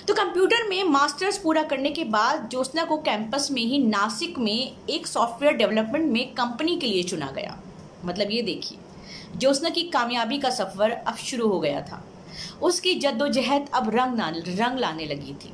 तो 0.07 0.13
कंप्यूटर 0.13 0.67
में 0.67 0.83
मास्टर्स 0.83 1.37
पूरा 1.37 1.63
करने 1.63 1.89
के 1.91 2.03
बाद 2.03 2.47
ज्योत्ना 2.49 2.83
को 2.83 2.97
कैंपस 2.97 3.47
में 3.51 3.61
ही 3.61 3.77
नासिक 3.77 4.37
में 4.39 4.75
एक 4.89 5.07
सॉफ्टवेयर 5.07 5.53
डेवलपमेंट 5.53 6.11
में 6.11 6.33
कंपनी 6.33 6.75
के 6.77 6.87
लिए 6.87 7.03
चुना 7.03 7.31
गया। 7.31 7.57
मतलब 8.05 8.31
ये 8.31 8.41
देखिए 8.41 8.77
ज्योत्ना 9.37 9.69
की 9.69 9.83
कामयाबी 9.83 10.37
का 10.37 10.49
सफ़र 10.49 10.91
अब 10.91 11.15
शुरू 11.15 11.47
हो 11.47 11.59
गया 11.59 11.81
था। 11.81 12.03
उसकी 12.61 12.93
जद्दोजहद 12.95 13.69
अब 13.73 13.89
रंग 13.89 14.15
ना, 14.15 14.29
रंग 14.29 14.79
लाने 14.79 15.05
लगी 15.05 15.33
थी। 15.33 15.53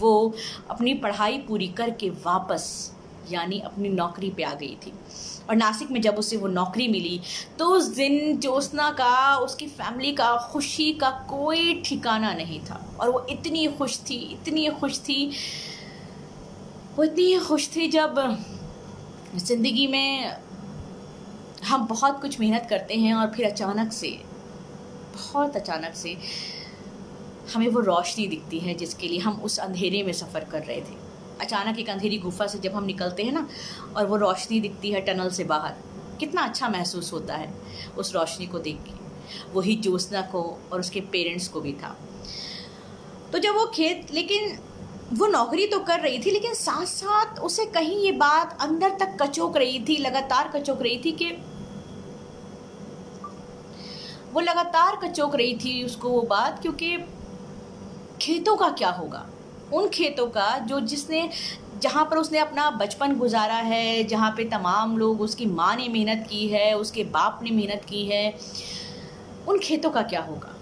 वो 0.00 0.34
अपनी 0.70 0.94
पढ़ाई 0.96 1.38
पूरी 1.38 1.68
करके 1.78 2.10
वापस, 2.24 2.94
यानी 3.30 3.58
अपनी 3.60 3.88
नौकरी 3.90 4.30
पे 4.30 4.42
आ 4.42 4.52
गई 4.54 4.76
थी। 4.84 4.92
और 5.48 5.56
नासिक 5.56 5.90
में 5.90 6.00
जब 6.02 6.14
उसे 6.18 6.36
वो 6.36 6.48
नौकरी 6.48 6.86
मिली 6.88 7.20
तो 7.58 7.66
उस 7.66 7.84
दिन 7.94 8.38
ज्योत्सना 8.40 8.90
का, 8.90 9.36
उसकी 9.36 9.66
फैमिली 9.68 10.12
का 10.12 10.36
खुशी 10.52 10.92
का 10.92 11.10
कोई 11.30 11.80
ठिकाना 11.84 12.32
नहीं 12.34 12.60
था। 12.60 12.84
और 13.00 13.10
वो 13.10 13.26
इतनी 13.30 13.66
खुश 13.78 13.98
थी, 14.00 14.18
इतनी 14.32 14.68
खुश 14.80 14.98
थी, 15.00 15.30
वो 16.96 17.04
इतनी 17.04 17.38
खुश 17.38 17.68
थी 17.76 17.88
जब 17.88 18.14
ज़िंदगी 19.36 19.86
में 19.86 20.36
हम 21.66 21.86
बहुत 21.86 22.20
कुछ 22.20 22.38
मेहनत 22.40 22.66
करते 22.70 22.94
हैं 22.94 23.14
और 23.14 23.32
फिर 23.32 23.46
अचानक 23.46 23.92
से, 23.92 24.08
बहुत 25.14 25.56
अचानक 25.56 25.94
से 25.94 26.16
हमें 27.48 27.68
वो 27.68 27.80
रोशनी 27.80 28.26
दिखती 28.26 28.58
है 28.58 28.74
जिसके 28.74 29.08
लिए 29.08 29.18
हम 29.18 29.40
उस 29.40 29.58
अंधेरे 29.58 30.02
में 30.02 30.12
सफ़र 30.12 30.44
कर 30.44 30.62
रहे 30.62 30.80
थे। 30.80 30.96
अचानक 31.40 31.78
एक 31.78 31.90
अंधेरी 31.90 32.18
गुफा 32.18 32.46
से 32.46 32.58
जब 32.58 32.74
हम 32.74 32.84
निकलते 32.84 33.22
हैं 33.22 33.32
ना, 33.32 33.46
और 33.96 34.06
वो 34.06 34.16
रोशनी 34.16 34.60
दिखती 34.60 34.90
है 34.90 35.00
टनल 35.00 35.30
से 35.30 35.44
बाहर, 35.44 35.74
कितना 36.20 36.42
अच्छा 36.42 36.68
महसूस 36.68 37.12
होता 37.12 37.34
है 37.34 37.52
उस 37.98 38.14
रोशनी 38.14 38.46
को 38.46 38.58
देख 38.58 38.76
के। 38.78 39.52
वही 39.54 39.74
ज्योत्सना 39.76 40.20
को 40.22 40.42
और 40.72 40.80
उसके 40.80 41.00
पेरेंट्स 41.12 41.48
को 41.48 41.60
भी 41.60 41.72
था। 41.72 41.96
तो 43.32 43.38
जब 43.38 43.54
वो 43.54 43.66
खेत, 43.66 44.12
लेकिन 44.12 44.58
वो 45.12 45.26
नौकरी 45.26 45.66
तो 45.66 45.78
कर 45.80 46.00
रही 46.00 46.18
थी, 46.18 46.30
लेकिन 46.30 46.54
साथ 46.54 46.86
साथ 46.86 47.38
उसे 47.40 47.64
कहीं 47.66 47.98
ये 47.98 48.12
बात 48.12 48.58
अंदर 48.60 48.96
तक 49.00 49.16
कचोक 49.22 49.56
रही 49.56 49.78
थी, 49.88 49.96
लगातार 49.96 50.48
कचोक 50.48 50.82
रही 50.82 51.00
थी 51.04 51.12
कि 51.12 51.30
वो 54.32 54.40
लगातार 54.40 54.96
कचोक 54.96 55.34
रही 55.36 55.54
थी 55.54 55.82
उसको 55.84 56.08
वो 56.08 56.22
बात, 56.22 56.60
क्योंकि 56.62 56.96
खेतों 58.22 58.56
का 58.56 58.68
क्या 58.70 58.90
होगा? 58.90 59.26
उन 59.74 59.88
खेतों 59.88 60.26
का 60.26 60.58
जो 60.58 60.80
जिसने, 60.80 61.28
जहाँ 61.82 62.04
पर 62.04 62.16
उसने 62.16 62.38
अपना 62.38 62.70
बचपन 62.70 63.16
गुजारा 63.16 63.54
है, 63.54 64.04
जहाँ 64.04 64.30
पे 64.36 64.44
तमाम 64.44 64.96
लोग 64.98 65.20
उसकी 65.20 65.46
माँ 65.46 65.76
ने 65.76 65.88
मेहनत 65.88 66.26
की 66.30 66.48
है, 66.48 66.72
उसके 66.76 67.04
बाप 67.04 67.40
ने 67.42 67.50
मेहनत 67.50 67.84
की 67.84 68.06
है, 68.06 68.38
उन 69.48 69.58
खेतों 69.58 69.90
का 69.90 70.02
क्या 70.02 70.20
होगा? 70.20 70.54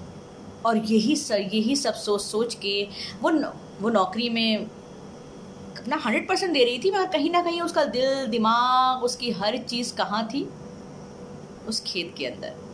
और 0.66 0.76
यही 0.76 1.16
सर 1.16 1.40
यही 1.40 1.76
सब 1.76 1.94
सोच 1.94 2.20
सोच 2.20 2.54
के 2.54 2.88
वो 3.22 3.30
वो 3.80 3.90
नौकरी 3.90 4.28
में 4.30 4.56
अपना 4.58 5.96
हंड्रेड 5.96 6.28
परसेंट 6.28 6.52
दे 6.52 6.64
रही 6.64 6.78
थी, 6.78 6.90
मगर 6.90 7.06
कहीं 7.06 7.30
ना 7.30 7.42
कहीं 7.42 7.60
उसका 7.60 7.84
दिल, 7.84 8.26
दिमाग, 8.26 9.02
उसकी 9.02 9.30
हर 9.30 9.56
चीज़ 9.58 9.94
कहाँ 9.94 10.26
थी? 10.26 10.48
उस 11.68 11.80
खेत 11.80 12.14
के 12.18 12.26
अंदर। 12.26 12.65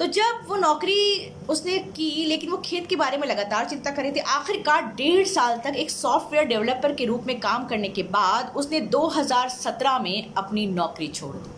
तो 0.00 0.06
जब 0.06 0.46
वो 0.48 0.56
नौकरी 0.56 1.32
उसने 1.48 1.78
की, 1.78 2.24
लेकिन 2.24 2.50
वो 2.50 2.56
खेत 2.56 2.86
के 2.86 2.96
बारे 2.96 3.16
में 3.16 3.28
लगातार 3.28 3.68
चिंता 3.68 3.90
कर 3.90 4.02
रही 4.02 4.12
थी, 4.12 4.20
आखिरकार 4.20 4.82
डेढ़ 4.82 5.26
साल 5.26 5.58
तक 5.58 5.72
एक 5.76 5.90
सॉफ्टवेयर 5.90 6.44
डेवलपर 6.44 6.94
के 6.94 7.04
रूप 7.04 7.24
में 7.24 7.40
काम 7.40 7.66
करने 7.66 7.88
के 7.88 8.02
बाद 8.02 8.52
उसने 8.56 8.80
2017 8.80 9.98
में 9.98 10.34
अपनी 10.34 10.66
नौकरी 10.66 11.08
छोड़ 11.08 11.36
दी। 11.36 11.50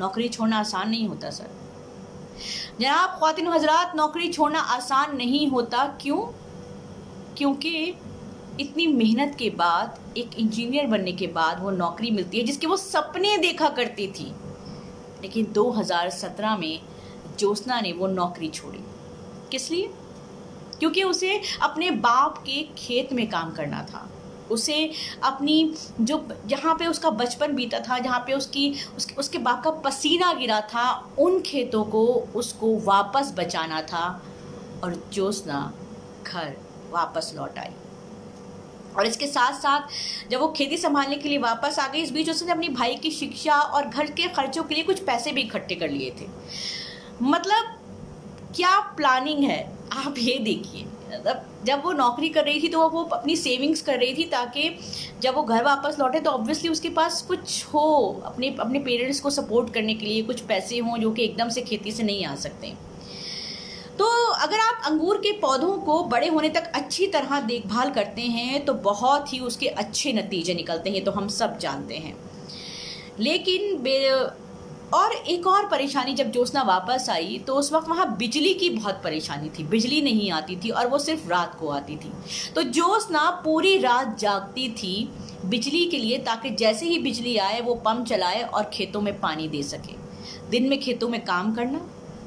नौकरी 0.00 0.28
छोड़ना 0.28 0.58
आसान 0.58 0.90
नहीं 0.90 1.08
होता, 1.08 1.30
सर। 1.30 1.50
जनाब 2.80 3.10
खातिन 3.10 3.48
हजरात, 3.48 3.92
नौकरी 3.96 4.32
छोड़ना 4.32 4.60
आसान 4.60 5.16
नहीं 5.16 5.48
होता। 5.48 5.98
क्यों? 6.02 6.18
क्योंकि 7.34 7.94
इतनी 8.60 8.86
मेहनत 8.86 9.36
के 9.38 9.50
बाद, 9.50 10.14
एक 10.16 10.30
इंजीनियर 10.38 10.86
बनने 10.86 11.12
के 11.12 11.26
बाद 11.26 11.62
वो 11.62 11.70
नौकरी 11.70 12.10
मिलती 12.10 12.38
है, 12.38 12.44
जिसके 12.44 12.66
वो 12.66 12.76
सपने 12.76 13.38
देखा 13.38 13.68
करती 13.68 14.06
थी। 14.06 14.34
लेकिन 15.22 15.52
2017 15.52 16.56
में 16.56 16.82
ज्योत्सना 17.38 17.80
ने 17.80 17.92
वो 17.92 18.06
नौकरी 18.06 18.48
छोड़ी। 18.48 18.84
किस 19.50 19.70
लिए? 19.70 19.90
क्योंकि 20.78 21.02
उसे 21.02 21.40
अपने 21.62 21.90
बाप 21.90 22.38
के 22.38 22.68
खेत 22.78 23.12
में 23.12 23.30
काम 23.30 23.50
करना 23.50 23.82
था। 23.82 24.10
उसे 24.50 24.90
अपनी 25.22 25.74
जो 26.00 26.28
जहाँ 26.46 26.74
पे 26.74 26.86
उसका 26.86 27.10
बचपन 27.10 27.52
बीता 27.52 27.80
था, 27.80 27.98
जहाँ 27.98 28.20
पे 28.20 28.32
उसकी 28.32 28.74
उसके 28.96 29.14
उसके 29.14 29.38
बाप 29.38 29.64
का 29.64 29.70
पसीना 29.70 30.32
गिरा 30.32 30.60
था, 30.60 31.14
उन 31.18 31.40
खेतों 31.40 31.84
को 31.84 32.06
उसको 32.34 32.78
वापस 32.78 33.34
बचाना 33.36 33.82
था 33.82 34.22
और 34.84 35.10
ज्योत्सना 35.12 35.72
घर 36.26 36.56
वापस 36.90 37.32
लौट 37.36 37.58
आई। 37.58 37.70
और 38.96 39.06
इसके 39.06 39.26
साथ 39.26 39.60
साथ 39.60 40.28
जब 40.30 40.40
वो 40.40 40.48
खेती 40.52 40.76
संभालने 40.76 41.16
के 41.16 41.28
लिए 41.28 41.38
वापस 41.38 41.78
आ 41.78 41.88
गई, 41.88 42.02
इस 42.02 42.10
बीच 42.12 42.30
उसने 42.30 42.52
अपनी 42.52 42.68
भाई 42.70 42.94
की 42.94 43.10
शिक्षा 43.10 43.54
और 43.54 43.88
घर 43.88 44.10
के 44.12 44.28
खर्चों 44.30 44.62
के 44.62 44.74
लिए 44.74 44.84
कुछ 44.84 45.04
पैसे 45.04 45.32
भी 45.32 45.42
इकट्ठे 45.42 45.74
कर 45.74 45.90
लिए 45.90 46.10
थे। 46.20 46.26
मतलब 47.22 47.76
क्या 48.56 48.78
प्लानिंग 48.96 49.44
है? 49.44 49.60
आप 49.94 50.14
ये 50.18 50.38
देखिए 50.40 50.86
जब 51.66 51.82
वो 51.84 51.92
नौकरी 51.92 52.28
कर 52.28 52.44
रही 52.44 52.60
थी 52.62 52.68
तो 52.68 52.88
वो 52.88 53.02
अपनी 53.04 53.34
सेविंग्स 53.36 53.80
कर 53.82 53.98
रही 53.98 54.14
थी 54.14 54.24
ताकि 54.24 54.68
जब 55.22 55.34
वो 55.34 55.42
घर 55.42 55.64
वापस 55.64 55.96
लौटे 56.00 56.20
तो 56.20 56.30
ऑब्वियसली 56.30 56.68
उसके 56.68 56.88
पास 56.90 57.20
कुछ 57.22 57.64
हो, 57.66 58.22
अपने 58.26 58.54
अपने 58.60 58.78
पेरेंट्स 58.80 59.20
को 59.20 59.30
सपोर्ट 59.30 59.72
करने 59.74 59.94
के 59.94 60.06
लिए 60.06 60.22
कुछ 60.22 60.40
पैसे 60.42 60.78
हों 60.78 60.96
जो 60.98 61.10
कि 61.10 61.24
एकदम 61.24 61.48
से 61.48 61.62
खेती 61.62 61.92
से 61.92 62.02
नहीं 62.02 62.24
आ 62.24 62.34
सकते। 62.36 62.72
अगर 64.40 64.60
आप 64.60 64.82
अंगूर 64.86 65.16
के 65.16 65.32
पौधों 65.32 65.76
को 65.78 66.02
बड़े 66.04 66.28
होने 66.28 66.48
तक 66.48 66.72
अच्छी 66.74 67.06
तरह 67.06 67.40
देखभाल 67.40 67.90
करते 67.90 68.22
हैं 68.22 68.64
तो 68.64 68.74
बहुत 68.84 69.32
ही 69.32 69.38
उसके 69.40 69.66
अच्छे 69.68 70.12
नतीजे 70.12 70.54
निकलते 70.54 70.90
हैं 70.90 71.04
तो 71.04 71.10
हम 71.10 71.28
सब 71.28 71.58
जानते 71.58 71.96
हैं। 71.96 72.14
लेकिन 73.18 73.76
और 74.94 75.12
एक 75.12 75.46
और 75.46 75.66
परेशानी, 75.68 76.14
जब 76.14 76.30
ज्योत्सना 76.32 76.62
वापस 76.62 77.06
आई 77.10 77.38
तो 77.46 77.54
उस 77.54 77.72
वक्त 77.72 77.88
वहाँ 77.88 78.16
बिजली 78.16 78.54
की 78.54 78.70
बहुत 78.70 79.00
परेशानी 79.04 79.50
थी। 79.58 79.64
बिजली 79.64 80.00
नहीं 80.02 80.30
आती 80.30 80.56
थी 80.56 80.70
और 80.70 80.86
वो 80.86 80.98
सिर्फ़ 80.98 81.28
रात 81.28 81.56
को 81.60 81.68
आती 81.68 81.96
थी। 81.96 82.12
तो 82.54 82.62
ज्योत्सना 82.62 83.28
पूरी 83.44 83.76
रात 83.78 84.18
जागती 84.18 84.68
थी 84.72 85.10
बिजली 85.44 85.84
के 85.86 85.98
लिए, 85.98 86.18
ताकि 86.18 86.50
जैसे 86.50 86.86
ही 86.86 86.98
बिजली 86.98 87.36
आए, 87.36 87.60
वो 87.60 87.74
पंप 87.76 88.06
चलाए 88.06 88.42
और 88.42 88.64
खेतों 88.64 89.00
में 89.00 89.18
पानी 89.20 89.48
दे 89.48 89.62
सके। 89.62 89.94
दिन 90.50 90.68
में 90.68 90.78
खेतों 90.80 91.08
में 91.08 91.20
काम 91.24 91.54
करना 91.54 91.78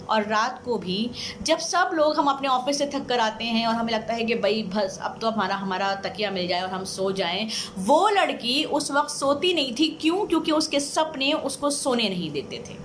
और 0.10 0.24
रात 0.24 0.62
को 0.66 0.78
भी 0.78 1.12
जब 1.42 1.58
सब 1.58 1.90
लोग 1.94 2.18
हम 2.18 2.28
अपने 2.28 2.48
ऑफ़िस 2.48 2.78
से 2.78 2.86
थक 2.86 3.06
कर 3.06 3.20
आते 3.20 3.46
हैं 3.46 3.68
और 3.68 3.76
हमें 3.76 3.94
लगता 3.94 4.14
है 4.14 4.24
कि 4.24 4.36
भाई, 4.36 4.64
बस, 4.64 5.00
अब 5.02 5.18
तो 5.22 5.30
हमारा 5.30 5.56
हमारा 5.56 5.96
तकिया 5.96 6.32
मिल 6.32 6.48
जाए 6.48 6.62
और 6.62 6.70
हम 6.70 6.84
सो 6.84 7.12
जाएँ, 7.12 7.50
वो 7.78 8.10
लड़की 8.10 8.64
उस 8.64 8.92
वक्त 8.92 9.10
सोती 9.10 9.54
नहीं 9.54 9.74
थी। 9.74 9.88
क्यों? 10.02 10.26
क्योंकि 10.26 10.52
उसके 10.52 10.80
सपने 10.80 11.34
उसको 11.34 11.70
सोने 11.70 12.10
नहीं 12.10 12.32
देते 12.32 12.64
थे। 12.70 12.78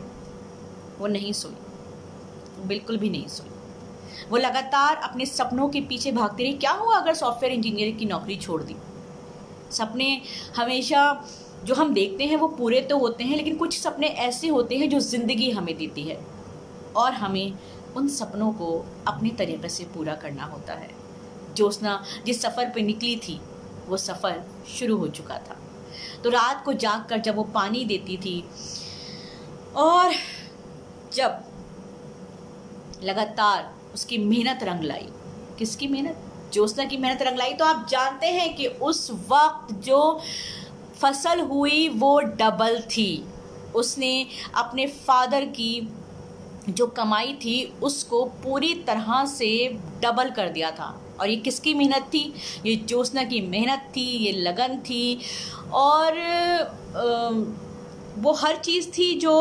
वो 0.99 1.07
नहीं 1.07 1.33
सोई। 1.33 2.67
बिल्कुल 2.67 2.97
भी 2.97 3.11
नहीं 3.11 3.27
सोई। 3.27 3.51
वो 4.31 4.37
लगातार 4.37 4.97
अपने 4.97 5.27
सपनों 5.27 5.69
के 5.69 5.81
पीछे 5.81 6.13
भागती 6.13 6.43
रही। 6.43 6.53
क्या 6.53 6.71
हुआ 6.71 6.97
अगर 6.97 7.15
सॉफ्टवेयर 7.15 7.55
इंजीनियर 7.55 7.91
की 7.91 8.05
नौकरी 8.05 8.37
छोड़ 8.37 8.63
दी? 8.63 8.77
सपने 9.71 10.23
हमेशा 10.57 11.25
जो 11.65 11.75
हम 11.75 11.95
देखते 11.95 12.25
हैं 12.25 12.37
वो 12.37 12.49
पूरे 12.49 12.81
तो 12.81 12.99
होते 12.99 13.25
हैं, 13.25 13.37
लेकिन 13.37 13.57
कुछ 13.57 13.79
सपने 13.81 14.07
ऐसे 14.07 14.49
होते 14.49 14.77
हैं 14.77 14.91
जो 14.91 15.01
ज़िंदगी 15.01 15.51
हमें 15.51 15.77
देती 15.77 16.03
है। 16.03 16.38
और 16.99 17.13
हमें 17.13 17.53
उन 17.97 18.09
सपनों 18.09 18.53
को 18.53 18.87
अपने 19.09 19.31
तरीके 19.31 19.69
से 19.69 19.85
पूरा 19.85 20.15
करना 20.15 20.45
होता 20.45 20.75
है। 20.75 20.91
ज्योत्सना 21.57 22.05
जिस 22.27 22.43
सफ़र 22.43 22.71
पे 22.71 22.83
निकली 22.83 23.17
थी, 23.17 23.41
वो 23.89 23.97
सफ़र 23.97 24.43
शुरू 24.79 24.97
हो 24.97 25.09
चुका 25.09 25.39
था। 25.39 25.57
तो 26.25 26.31
रात 26.31 26.65
को 26.65 26.73
जाग 26.73 27.07
कर 27.09 27.19
जब 27.19 27.37
वो 27.37 27.45
पानी 27.45 27.85
देती 27.85 28.17
थी 28.17 28.45
और 29.77 30.13
जब 31.13 31.45
लगातार 33.03 33.75
उसकी 33.95 34.19
मेहनत 34.19 34.63
रंग 34.63 34.83
लाई। 34.83 35.09
किसकी 35.59 35.89
मेहनत? 35.89 36.25
ज्योत्सना 36.53 36.85
की 36.85 36.97
मेहनत 36.97 37.23
रंग 37.23 37.39
लाई। 37.39 37.55
तो 37.55 37.65
आप 37.65 37.87
जानते 37.89 38.27
हैं 38.27 38.55
कि 38.57 38.67
उस 38.67 39.11
वक्त 39.11 39.75
जो 39.75 40.21
फ़सल 41.01 41.41
हुई, 41.41 41.89
वो 41.89 42.21
डबल 42.21 42.81
थी। 42.81 43.25
उसने 43.75 44.27
अपने 44.55 44.87
फादर 44.87 45.45
की 45.45 45.89
जो 46.69 46.87
कमाई 46.87 47.33
थी 47.35 47.63
उसको 47.83 48.25
पूरी 48.43 48.75
तरह 48.87 49.25
से 49.27 49.49
डबल 50.03 50.31
कर 50.31 50.49
दिया 50.49 50.71
था। 50.71 50.89
और 51.21 51.31
ये 51.31 51.37
किसकी 51.37 51.75
मेहनत 51.75 52.11
थी? 52.15 52.33
ये 52.67 52.75
ज्योत्सना 52.77 53.25
की 53.25 53.41
मेहनत 53.41 53.89
थी, 53.97 54.07
ये 54.17 54.33
लगन 54.33 54.77
थी। 54.81 55.19
और 55.73 56.19
वो 58.19 58.33
हर 58.33 58.57
चीज़ 58.57 58.89
थी 58.89 59.15
जो 59.15 59.35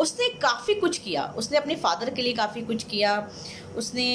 उसने 0.00 0.28
काफ़ी 0.38 0.74
कुछ 0.74 0.98
किया। 0.98 1.22
उसने 1.38 1.58
अपने 1.58 1.74
फादर 1.76 2.10
के 2.10 2.22
लिए 2.22 2.32
काफ़ी 2.32 2.62
कुछ 2.62 2.84
किया। 2.84 3.16
उसने 3.76 4.08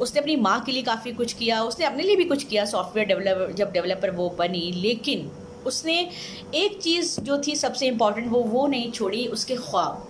उसने 0.00 0.20
अपनी 0.20 0.36
माँ 0.36 0.60
के 0.60 0.72
लिए 0.72 0.82
काफ़ी 0.82 1.12
कुछ 1.12 1.32
किया। 1.32 1.62
उसने 1.62 1.86
अपने 1.86 2.02
लिए 2.02 2.16
भी 2.16 2.24
कुछ 2.24 2.44
किया। 2.44 2.64
सॉफ्टवेयर 2.64 3.08
डेवलपर 3.08 3.52
जब 3.52 3.72
डेवलपर 3.72 4.10
वो 4.10 4.28
बनी। 4.30 4.70
लेकिन 4.72 5.30
उसने 5.68 6.10
एक 6.54 6.82
चीज़ 6.82 7.20
जो 7.20 7.42
थी 7.46 7.56
सबसे 7.56 7.86
इंपॉर्टेंट 7.86 8.30
वो 8.30 8.40
वो 8.40 8.66
नहीं 8.66 8.92
छोड़ी, 8.92 9.26
उसके 9.26 9.56
ख्वाब। 9.56 10.04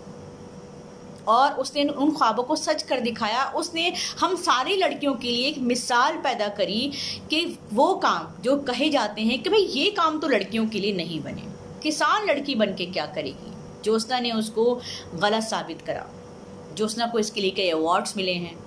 और 1.29 1.53
उसने 1.53 1.85
उन 1.85 2.11
ख्वाबों 2.11 2.45
को 2.45 2.57
सच 2.57 2.83
कर 2.83 3.01
दिखाया। 3.01 3.53
उसने 3.57 3.93
हम 4.19 4.37
सारी 4.37 4.77
लड़कियों 4.77 5.15
के 5.15 5.31
लिए 5.31 5.47
एक 5.47 5.59
मिसाल 5.59 6.13
पैदा 6.13 6.49
करी 6.49 6.93
कि 7.31 7.59
वो 7.73 7.95
काम 7.95 8.43
जो 8.43 8.57
कहे 8.57 8.89
जाते 8.89 9.23
हैं 9.23 9.43
कि 9.43 9.51
भाई, 9.51 9.61
ये 9.61 9.91
काम 9.91 10.19
तो 10.19 10.29
लड़कियों 10.29 10.69
के 10.69 10.81
लिए 10.81 10.93
नहीं 10.93 11.21
बने। 11.21 11.43
किसान 11.83 12.27
लड़की 12.27 12.55
बन 12.55 12.75
के 12.75 12.87
क्या 12.87 13.07
करेगी? 13.07 13.53
ज्योत्सना 13.85 14.21
ने 14.21 14.33
उसको 14.33 14.81
गलत 15.15 15.43
साबित 15.43 15.83
करा। 15.83 16.07
ज्योत्सना 16.77 17.07
को 17.07 17.19
इसके 17.19 17.41
लिए 17.41 17.51
कई 17.51 17.71
अवार्ड्स 17.71 18.17
मिले 18.17 18.33
हैं। 18.33 18.65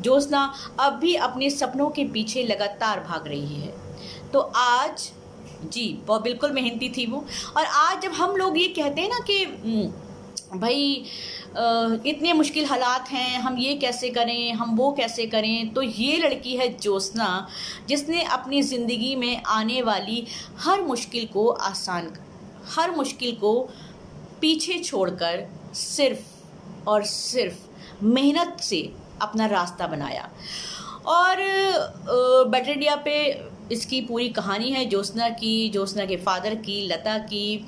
ज्योत्सना 0.00 0.54
अब 0.80 0.92
भी 0.92 1.14
अपने 1.14 1.50
सपनों 1.50 1.90
के 1.90 2.04
पीछे 2.04 2.42
लगातार 2.42 3.00
भाग 3.00 3.28
रही 3.28 3.56
है। 3.56 3.74
तो 4.32 4.40
आज 4.40 5.12
जी 5.64 5.86
बिल्कुल 6.08 6.52
मेहनती 6.52 6.88
थी 6.90 7.06
वो। 7.06 7.24
और 7.56 7.64
आज 7.64 8.02
जब 8.02 8.12
हम 8.12 8.36
लोग 8.36 8.58
ये 8.58 8.66
कहते 8.76 9.00
हैं 9.00 9.08
ना 9.08 9.18
कि 9.30 9.44
भाई 10.54 11.04
इतने 12.06 12.32
मुश्किल 12.32 12.64
हालात 12.66 13.08
हैं, 13.10 13.38
हम 13.40 13.56
ये 13.58 13.74
कैसे 13.76 14.08
करें, 14.10 14.52
हम 14.52 14.74
वो 14.76 14.90
कैसे 14.92 15.26
करें? 15.26 15.72
तो 15.74 15.82
ये 15.82 16.16
लड़की 16.18 16.56
है 16.56 16.68
ज्योत्सना, 16.76 17.46
जिसने 17.88 18.22
अपनी 18.24 18.62
ज़िंदगी 18.62 19.14
में 19.16 19.42
आने 19.48 19.80
वाली 19.82 20.26
हर 20.58 20.80
मुश्किल 20.82 21.26
को 21.32 21.48
आसान 21.48 22.12
हर 22.68 22.90
मुश्किल 22.90 23.32
को 23.36 23.58
पीछे 24.40 24.78
छोड़कर 24.78 25.46
सिर्फ़ 25.74 26.88
और 26.88 27.04
सिर्फ़ 27.04 28.04
मेहनत 28.04 28.60
से 28.60 28.80
अपना 29.22 29.46
रास्ता 29.46 29.86
बनाया। 29.86 30.28
और 31.06 31.36
बेटर 32.48 32.70
इंडिया 32.70 32.96
पे 32.96 33.16
इसकी 33.72 34.00
पूरी 34.00 34.28
कहानी 34.28 34.70
है 34.70 34.84
ज्योत्सना 34.84 35.28
की, 35.28 35.68
ज्योत्सना 35.68 36.04
के 36.06 36.16
फादर 36.16 36.54
की, 36.54 36.86
लता 36.86 37.18
की। 37.18 37.66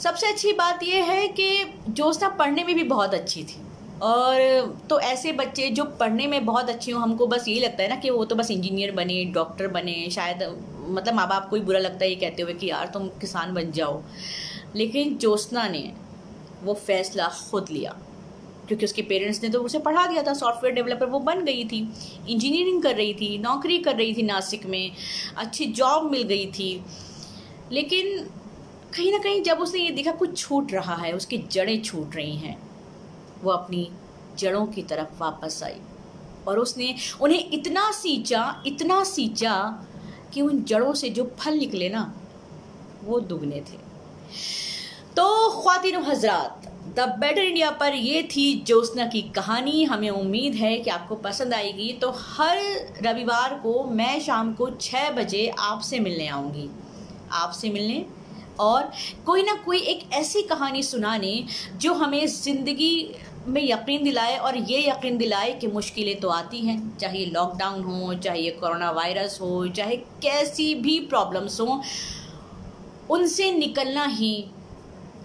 सबसे 0.00 0.26
अच्छी 0.26 0.52
बात 0.52 0.82
यह 0.82 1.04
है 1.04 1.28
कि 1.28 1.64
ज्योत्सना 1.90 2.28
पढ़ने 2.28 2.64
में 2.64 2.74
भी 2.74 2.84
बहुत 2.84 3.14
अच्छी 3.14 3.44
थी। 3.44 3.56
और 4.02 4.62
तो 4.90 5.00
ऐसे 5.00 5.32
बच्चे 5.32 5.70
जो 5.70 5.84
पढ़ने 5.84 6.26
में 6.26 6.46
बहुत 6.46 6.70
अच्छे 6.70 6.92
हों, 6.92 7.02
हमको 7.02 7.26
बस 7.26 7.48
यही 7.48 7.60
लगता 7.60 7.82
है 7.82 7.88
ना 7.88 7.96
कि 7.96 8.10
वो 8.10 8.24
तो 8.24 8.34
बस 8.34 8.50
इंजीनियर 8.50 8.92
बने, 8.92 9.24
डॉक्टर 9.24 9.68
बने, 9.68 10.10
शायद 10.10 10.64
मतलब 10.88 11.14
माँ 11.14 11.28
बाप 11.28 11.48
को 11.48 11.56
ही 11.56 11.62
बुरा 11.62 11.78
लगता 11.78 12.04
है 12.04 12.08
ये 12.08 12.16
कहते 12.16 12.42
हुए 12.42 12.54
कि 12.54 12.70
यार 12.70 12.86
तुम 12.86 13.08
किसान 13.08 13.54
बन 13.54 13.70
जाओ। 13.70 14.02
लेकिन 14.76 15.18
ज्योत्सना 15.18 15.68
ने 15.68 15.92
वो 16.62 16.74
फैसला 16.74 17.28
खुद 17.50 17.66
लिया। 17.70 17.96
क्योंकि 18.68 18.84
उसके 18.84 19.02
पेरेंट्स 19.02 19.42
ने 19.42 19.48
तो 19.48 19.60
उसे 19.60 19.78
पढ़ा 19.78 20.06
दिया 20.06 20.22
था 20.22 20.32
सॉफ्टवेयर 20.34 20.74
डेवलपर 20.74 21.06
वो 21.06 21.18
बन 21.20 21.44
गई 21.44 21.64
थी 21.64 21.78
इंजीनियरिंग 22.28 22.82
कर 22.82 22.94
रही 22.96 23.14
थी, 23.14 23.38
नौकरी 23.38 23.78
कर 23.78 23.96
रही 23.96 24.14
थी 24.14 24.22
नासिक 24.22 24.66
में, 24.66 24.90
अच्छी 25.36 25.66
जॉब 25.72 26.10
मिल 26.10 26.22
गई 26.22 26.46
थी। 26.52 26.84
लेकिन 27.72 28.18
कहीं 28.96 29.10
ना 29.12 29.18
कहीं 29.18 29.42
जब 29.42 29.60
उसने 29.60 29.80
ये 29.80 29.90
देखा 29.90 30.12
कुछ 30.12 30.36
छूट 30.38 30.72
रहा 30.72 30.94
है, 30.94 31.12
उसकी 31.12 31.38
जड़ें 31.50 31.82
छूट 31.82 32.16
रही 32.16 32.36
हैं, 32.36 32.56
वो 33.42 33.50
अपनी 33.50 33.88
जड़ों 34.38 34.66
की 34.66 34.82
तरफ़ 34.82 35.18
वापस 35.20 35.62
आई 35.62 35.80
और 36.48 36.58
उसने 36.58 36.94
उन्हें 37.20 37.50
इतना 37.50 37.90
सींचा 37.92 38.62
इतना 38.66 39.02
सींचा 39.04 39.54
कि 40.34 40.42
उन 40.42 40.62
जड़ों 40.64 40.92
से 40.94 41.08
जो 41.10 41.24
फल 41.38 41.58
निकले 41.58 41.88
ना, 41.88 42.12
वो 43.04 43.20
दुगने 43.20 43.60
थे। 43.60 43.78
तो 45.16 45.24
खातिन 45.62 45.96
हजरात 46.04 46.63
द 46.86 47.00
बेटर 47.18 47.42
इंडिया 47.42 47.70
पर 47.70 47.94
ये 47.94 48.22
थी 48.22 48.42
ज्योत्सना 48.66 49.06
की 49.06 49.20
कहानी। 49.36 49.84
हमें 49.84 50.08
उम्मीद 50.10 50.54
है 50.54 50.76
कि 50.78 50.90
आपको 50.90 51.14
पसंद 51.16 51.54
आएगी। 51.54 51.92
तो 51.92 52.10
हर 52.10 52.58
रविवार 53.02 53.54
को 53.54 53.84
मैं 53.84 54.20
शाम 54.20 54.52
को 54.54 54.68
छः 54.70 55.10
बजे 55.10 55.46
आपसे 55.58 56.00
मिलने 56.00 56.26
आऊँगी। 56.28 56.68
आपसे 57.32 57.70
मिलने। 57.70 58.04
और 58.60 58.90
कोई 59.26 59.42
ना 59.42 59.54
कोई 59.54 59.78
एक 59.80 60.12
ऐसी 60.12 60.42
कहानी 60.42 60.82
सुनाने 60.82 61.44
जो 61.76 61.94
हमें 61.94 62.26
ज़िंदगी 62.26 63.14
में 63.46 63.62
यकीन 63.62 64.04
दिलाए 64.04 64.36
और 64.36 64.56
ये 64.56 64.80
यकीन 64.88 65.16
दिलाए 65.18 65.52
कि 65.52 65.66
मुश्किलें 65.66 66.18
तो 66.20 66.28
आती 66.28 66.60
हैं। 66.60 66.96
चाहे 66.98 67.24
लॉकडाउन 67.26 67.82
हो, 67.82 68.14
चाहे 68.14 68.50
कोरोना 68.50 68.90
वायरस 68.90 69.38
हो, 69.40 69.66
चाहे 69.68 69.96
कैसी 70.22 70.74
भी 70.74 70.98
प्रॉब्लम्स 71.00 71.60
हों, 71.60 71.80
उनसे 73.10 73.50
निकलना 73.52 74.04
ही 74.06 74.44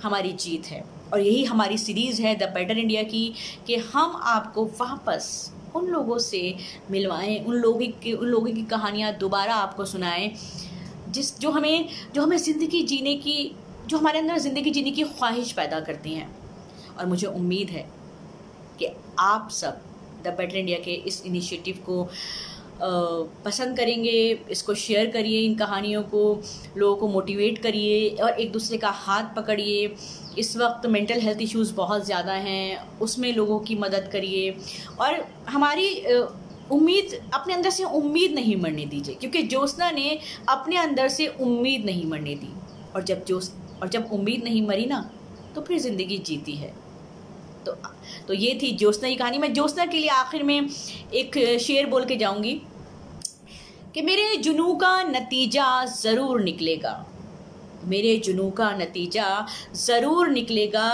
हमारी 0.04 0.32
जीत 0.34 0.66
है। 0.66 0.99
और 1.14 1.22
यही 1.22 1.44
हमारी 1.44 1.78
सीरीज़ 1.78 2.22
है 2.22 2.36
द 2.36 2.52
बेटर 2.54 2.78
इंडिया 2.78 3.04
की, 3.04 3.34
कि 3.68 3.76
हम 3.76 4.20
आपको 4.24 4.66
वापस 4.66 5.52
उन 5.76 5.88
लोगों 5.88 6.18
से 6.18 6.56
मिलवाएँ, 6.92 7.40
उन 7.40 7.56
लोगों 7.56 7.88
की, 8.04 8.14
उन 8.14 8.28
लोगों 8.28 8.52
की 8.52 8.64
कहानियाँ 8.64 9.14
दोबारा 9.18 9.56
आपको 9.56 9.86
सुनाएँ, 9.86 10.32
जिस, 11.10 11.40
जो 11.40 11.52
हमें 11.52 11.90
जो 12.16 12.22
हमें 12.22 12.38
ज़िंदगी 12.38 12.84
जीने 12.84 13.16
की, 13.16 13.56
जो 13.88 13.98
हमारे 13.98 14.20
अंदर 14.20 14.38
ज़िंदगी 14.38 14.72
जीने 14.72 14.92
की 14.92 15.04
ख्वाहिश 15.04 15.52
पैदा 15.52 15.80
करती 15.80 16.14
हैं। 16.14 16.30
और 17.00 17.06
मुझे 17.06 17.28
उम्मीद 17.28 17.70
है 17.70 17.86
कि 18.80 18.88
आप 19.20 19.50
सब 19.52 19.82
द 20.24 20.28
बेटर 20.28 20.56
इंडिया 20.56 20.78
के 20.78 20.92
इस 20.92 21.26
इनिशिएटिव 21.26 21.76
को 21.86 22.10
पसंद 22.82 23.78
करेंगे, 23.78 24.40
इसको 24.52 24.74
शेयर 24.76 25.10
करिए 25.12 25.40
इन 25.42 25.56
कहानियों 25.56 26.02
को, 26.06 26.42
लोगों 26.78 26.96
को 26.96 27.08
मोटिवेट 27.08 27.58
करिए 27.64 28.10
और 28.18 28.30
एक 28.32 28.52
दूसरे 28.52 28.78
का 28.78 28.90
हाथ 28.98 29.36
पकड़िए। 29.36 29.96
इस 30.38 30.56
वक्त 30.58 30.86
मेंटल 30.88 31.20
हेल्थ 31.20 31.42
इश्यूज़ 31.42 31.74
बहुत 31.76 32.06
ज़्यादा 32.06 32.34
हैं, 32.34 33.00
उसमें 33.00 33.32
लोगों 33.34 33.60
की 33.60 33.76
मदद 33.78 34.10
करिए। 34.12 34.56
और 35.00 35.26
हमारी 35.50 35.90
उम्मीद, 36.72 37.20
अपने 37.34 37.54
अंदर 37.54 37.70
से 37.70 37.84
उम्मीद 37.84 38.34
नहीं 38.34 38.56
मरने 38.56 38.86
दीजिए, 38.86 39.16
क्योंकि 39.16 39.44
ज्योत्ना 39.44 39.92
ने 39.92 40.20
अपने 40.50 40.78
अंदर 40.78 41.08
से 41.10 41.28
उम्मीद 41.28 41.86
नहीं 41.86 42.06
मरने 42.06 42.36
दी। 42.36 42.54
और 42.96 43.04
जब 43.04 43.24
जोश 43.26 43.50
और 43.82 43.90
जब 43.90 44.12
उम्मीद 44.12 44.44
नहीं 44.44 44.62
मरी 44.68 44.86
ना 44.86 45.10
तो 45.56 45.62
फिर 45.62 45.80
ज़िंदगी 45.80 46.18
जीती 46.20 46.56
है। 46.56 46.74
तो 47.66 47.72
तो 48.28 48.34
ये 48.34 48.58
थी 48.62 48.72
ज्योत्ना 48.78 49.10
की 49.10 49.16
कहानी। 49.16 49.38
मैं 49.38 49.54
ज्योत्ना 49.54 49.86
के 49.86 49.98
लिए 49.98 50.10
आखिर 50.10 50.44
में 50.44 50.60
एक 50.60 51.38
शेर 51.62 51.86
बोल 51.86 52.06
के 52.06 52.16
जाऊँगी 52.16 52.54
कि 53.94 54.02
मेरे 54.02 54.36
जुनू 54.38 54.74
का 54.76 55.02
नतीजा 55.04 55.86
ज़रूर 55.86 56.42
निकलेगा। 56.42 56.94
मेरे 57.86 58.16
जुनू 58.18 58.50
का 58.52 58.72
नतीजा 58.78 59.46
ज़रूर 59.78 60.30
निकलेगा। 60.30 60.90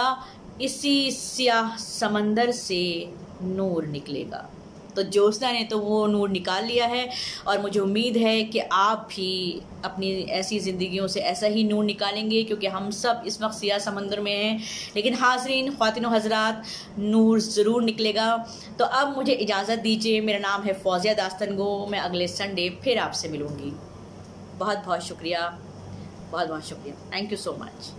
इसी 0.61 1.11
स्याह 1.11 1.75
समंदर 1.77 2.51
से 2.51 2.83
नूर 3.41 3.85
निकलेगा। 3.87 4.49
तो 4.95 5.03
ज्योत्ना 5.05 5.51
ने 5.51 5.63
तो 5.65 5.79
वो 5.79 6.05
नूर 6.07 6.29
निकाल 6.29 6.65
लिया 6.65 6.85
है 6.87 7.09
और 7.47 7.61
मुझे 7.61 7.79
उम्मीद 7.79 8.17
है 8.17 8.43
कि 8.45 8.59
आप 8.59 9.07
भी 9.09 9.61
अपनी 9.85 10.11
ऐसी 10.33 10.59
ज़िंदगियों 10.59 11.07
से 11.07 11.19
ऐसा 11.21 11.47
ही 11.47 11.63
नूर 11.63 11.83
निकालेंगे, 11.85 12.43
क्योंकि 12.43 12.67
हम 12.67 12.89
सब 12.93 13.23
इस 13.27 13.41
वक्त 13.41 13.55
सिया 13.55 13.77
समंदर 13.79 14.19
में 14.19 14.31
हैं। 14.33 14.59
लेकिन 14.95 15.13
हाजरीन 15.15 15.71
ख़वातिन 15.71 16.05
हजरात, 16.05 16.63
नूर 16.99 17.39
ज़रूर 17.41 17.83
निकलेगा। 17.83 18.35
तो 18.79 18.85
अब 18.85 19.15
मुझे 19.17 19.33
इजाज़त 19.33 19.79
दीजिए, 19.79 20.21
मेरा 20.21 20.39
नाम 20.39 20.63
है 20.63 20.73
फौजिया 20.79 21.13
दास्तन 21.15 21.55
गो 21.55 21.85
मैं 21.91 21.99
अगले 22.01 22.27
संडे 22.29 22.69
फिर 22.83 22.99
आपसे 22.99 23.29
मिलूँगी। 23.29 23.71
बहुत 24.57 24.83
बहुत 24.85 25.03
शुक्रिया। 25.03 25.47
बहुत 26.31 26.47
बहुत 26.47 26.65
शुक्रिया। 26.65 26.95
Thank 27.11 27.31
you 27.31 27.37
so 27.37 27.57
much 27.61 27.93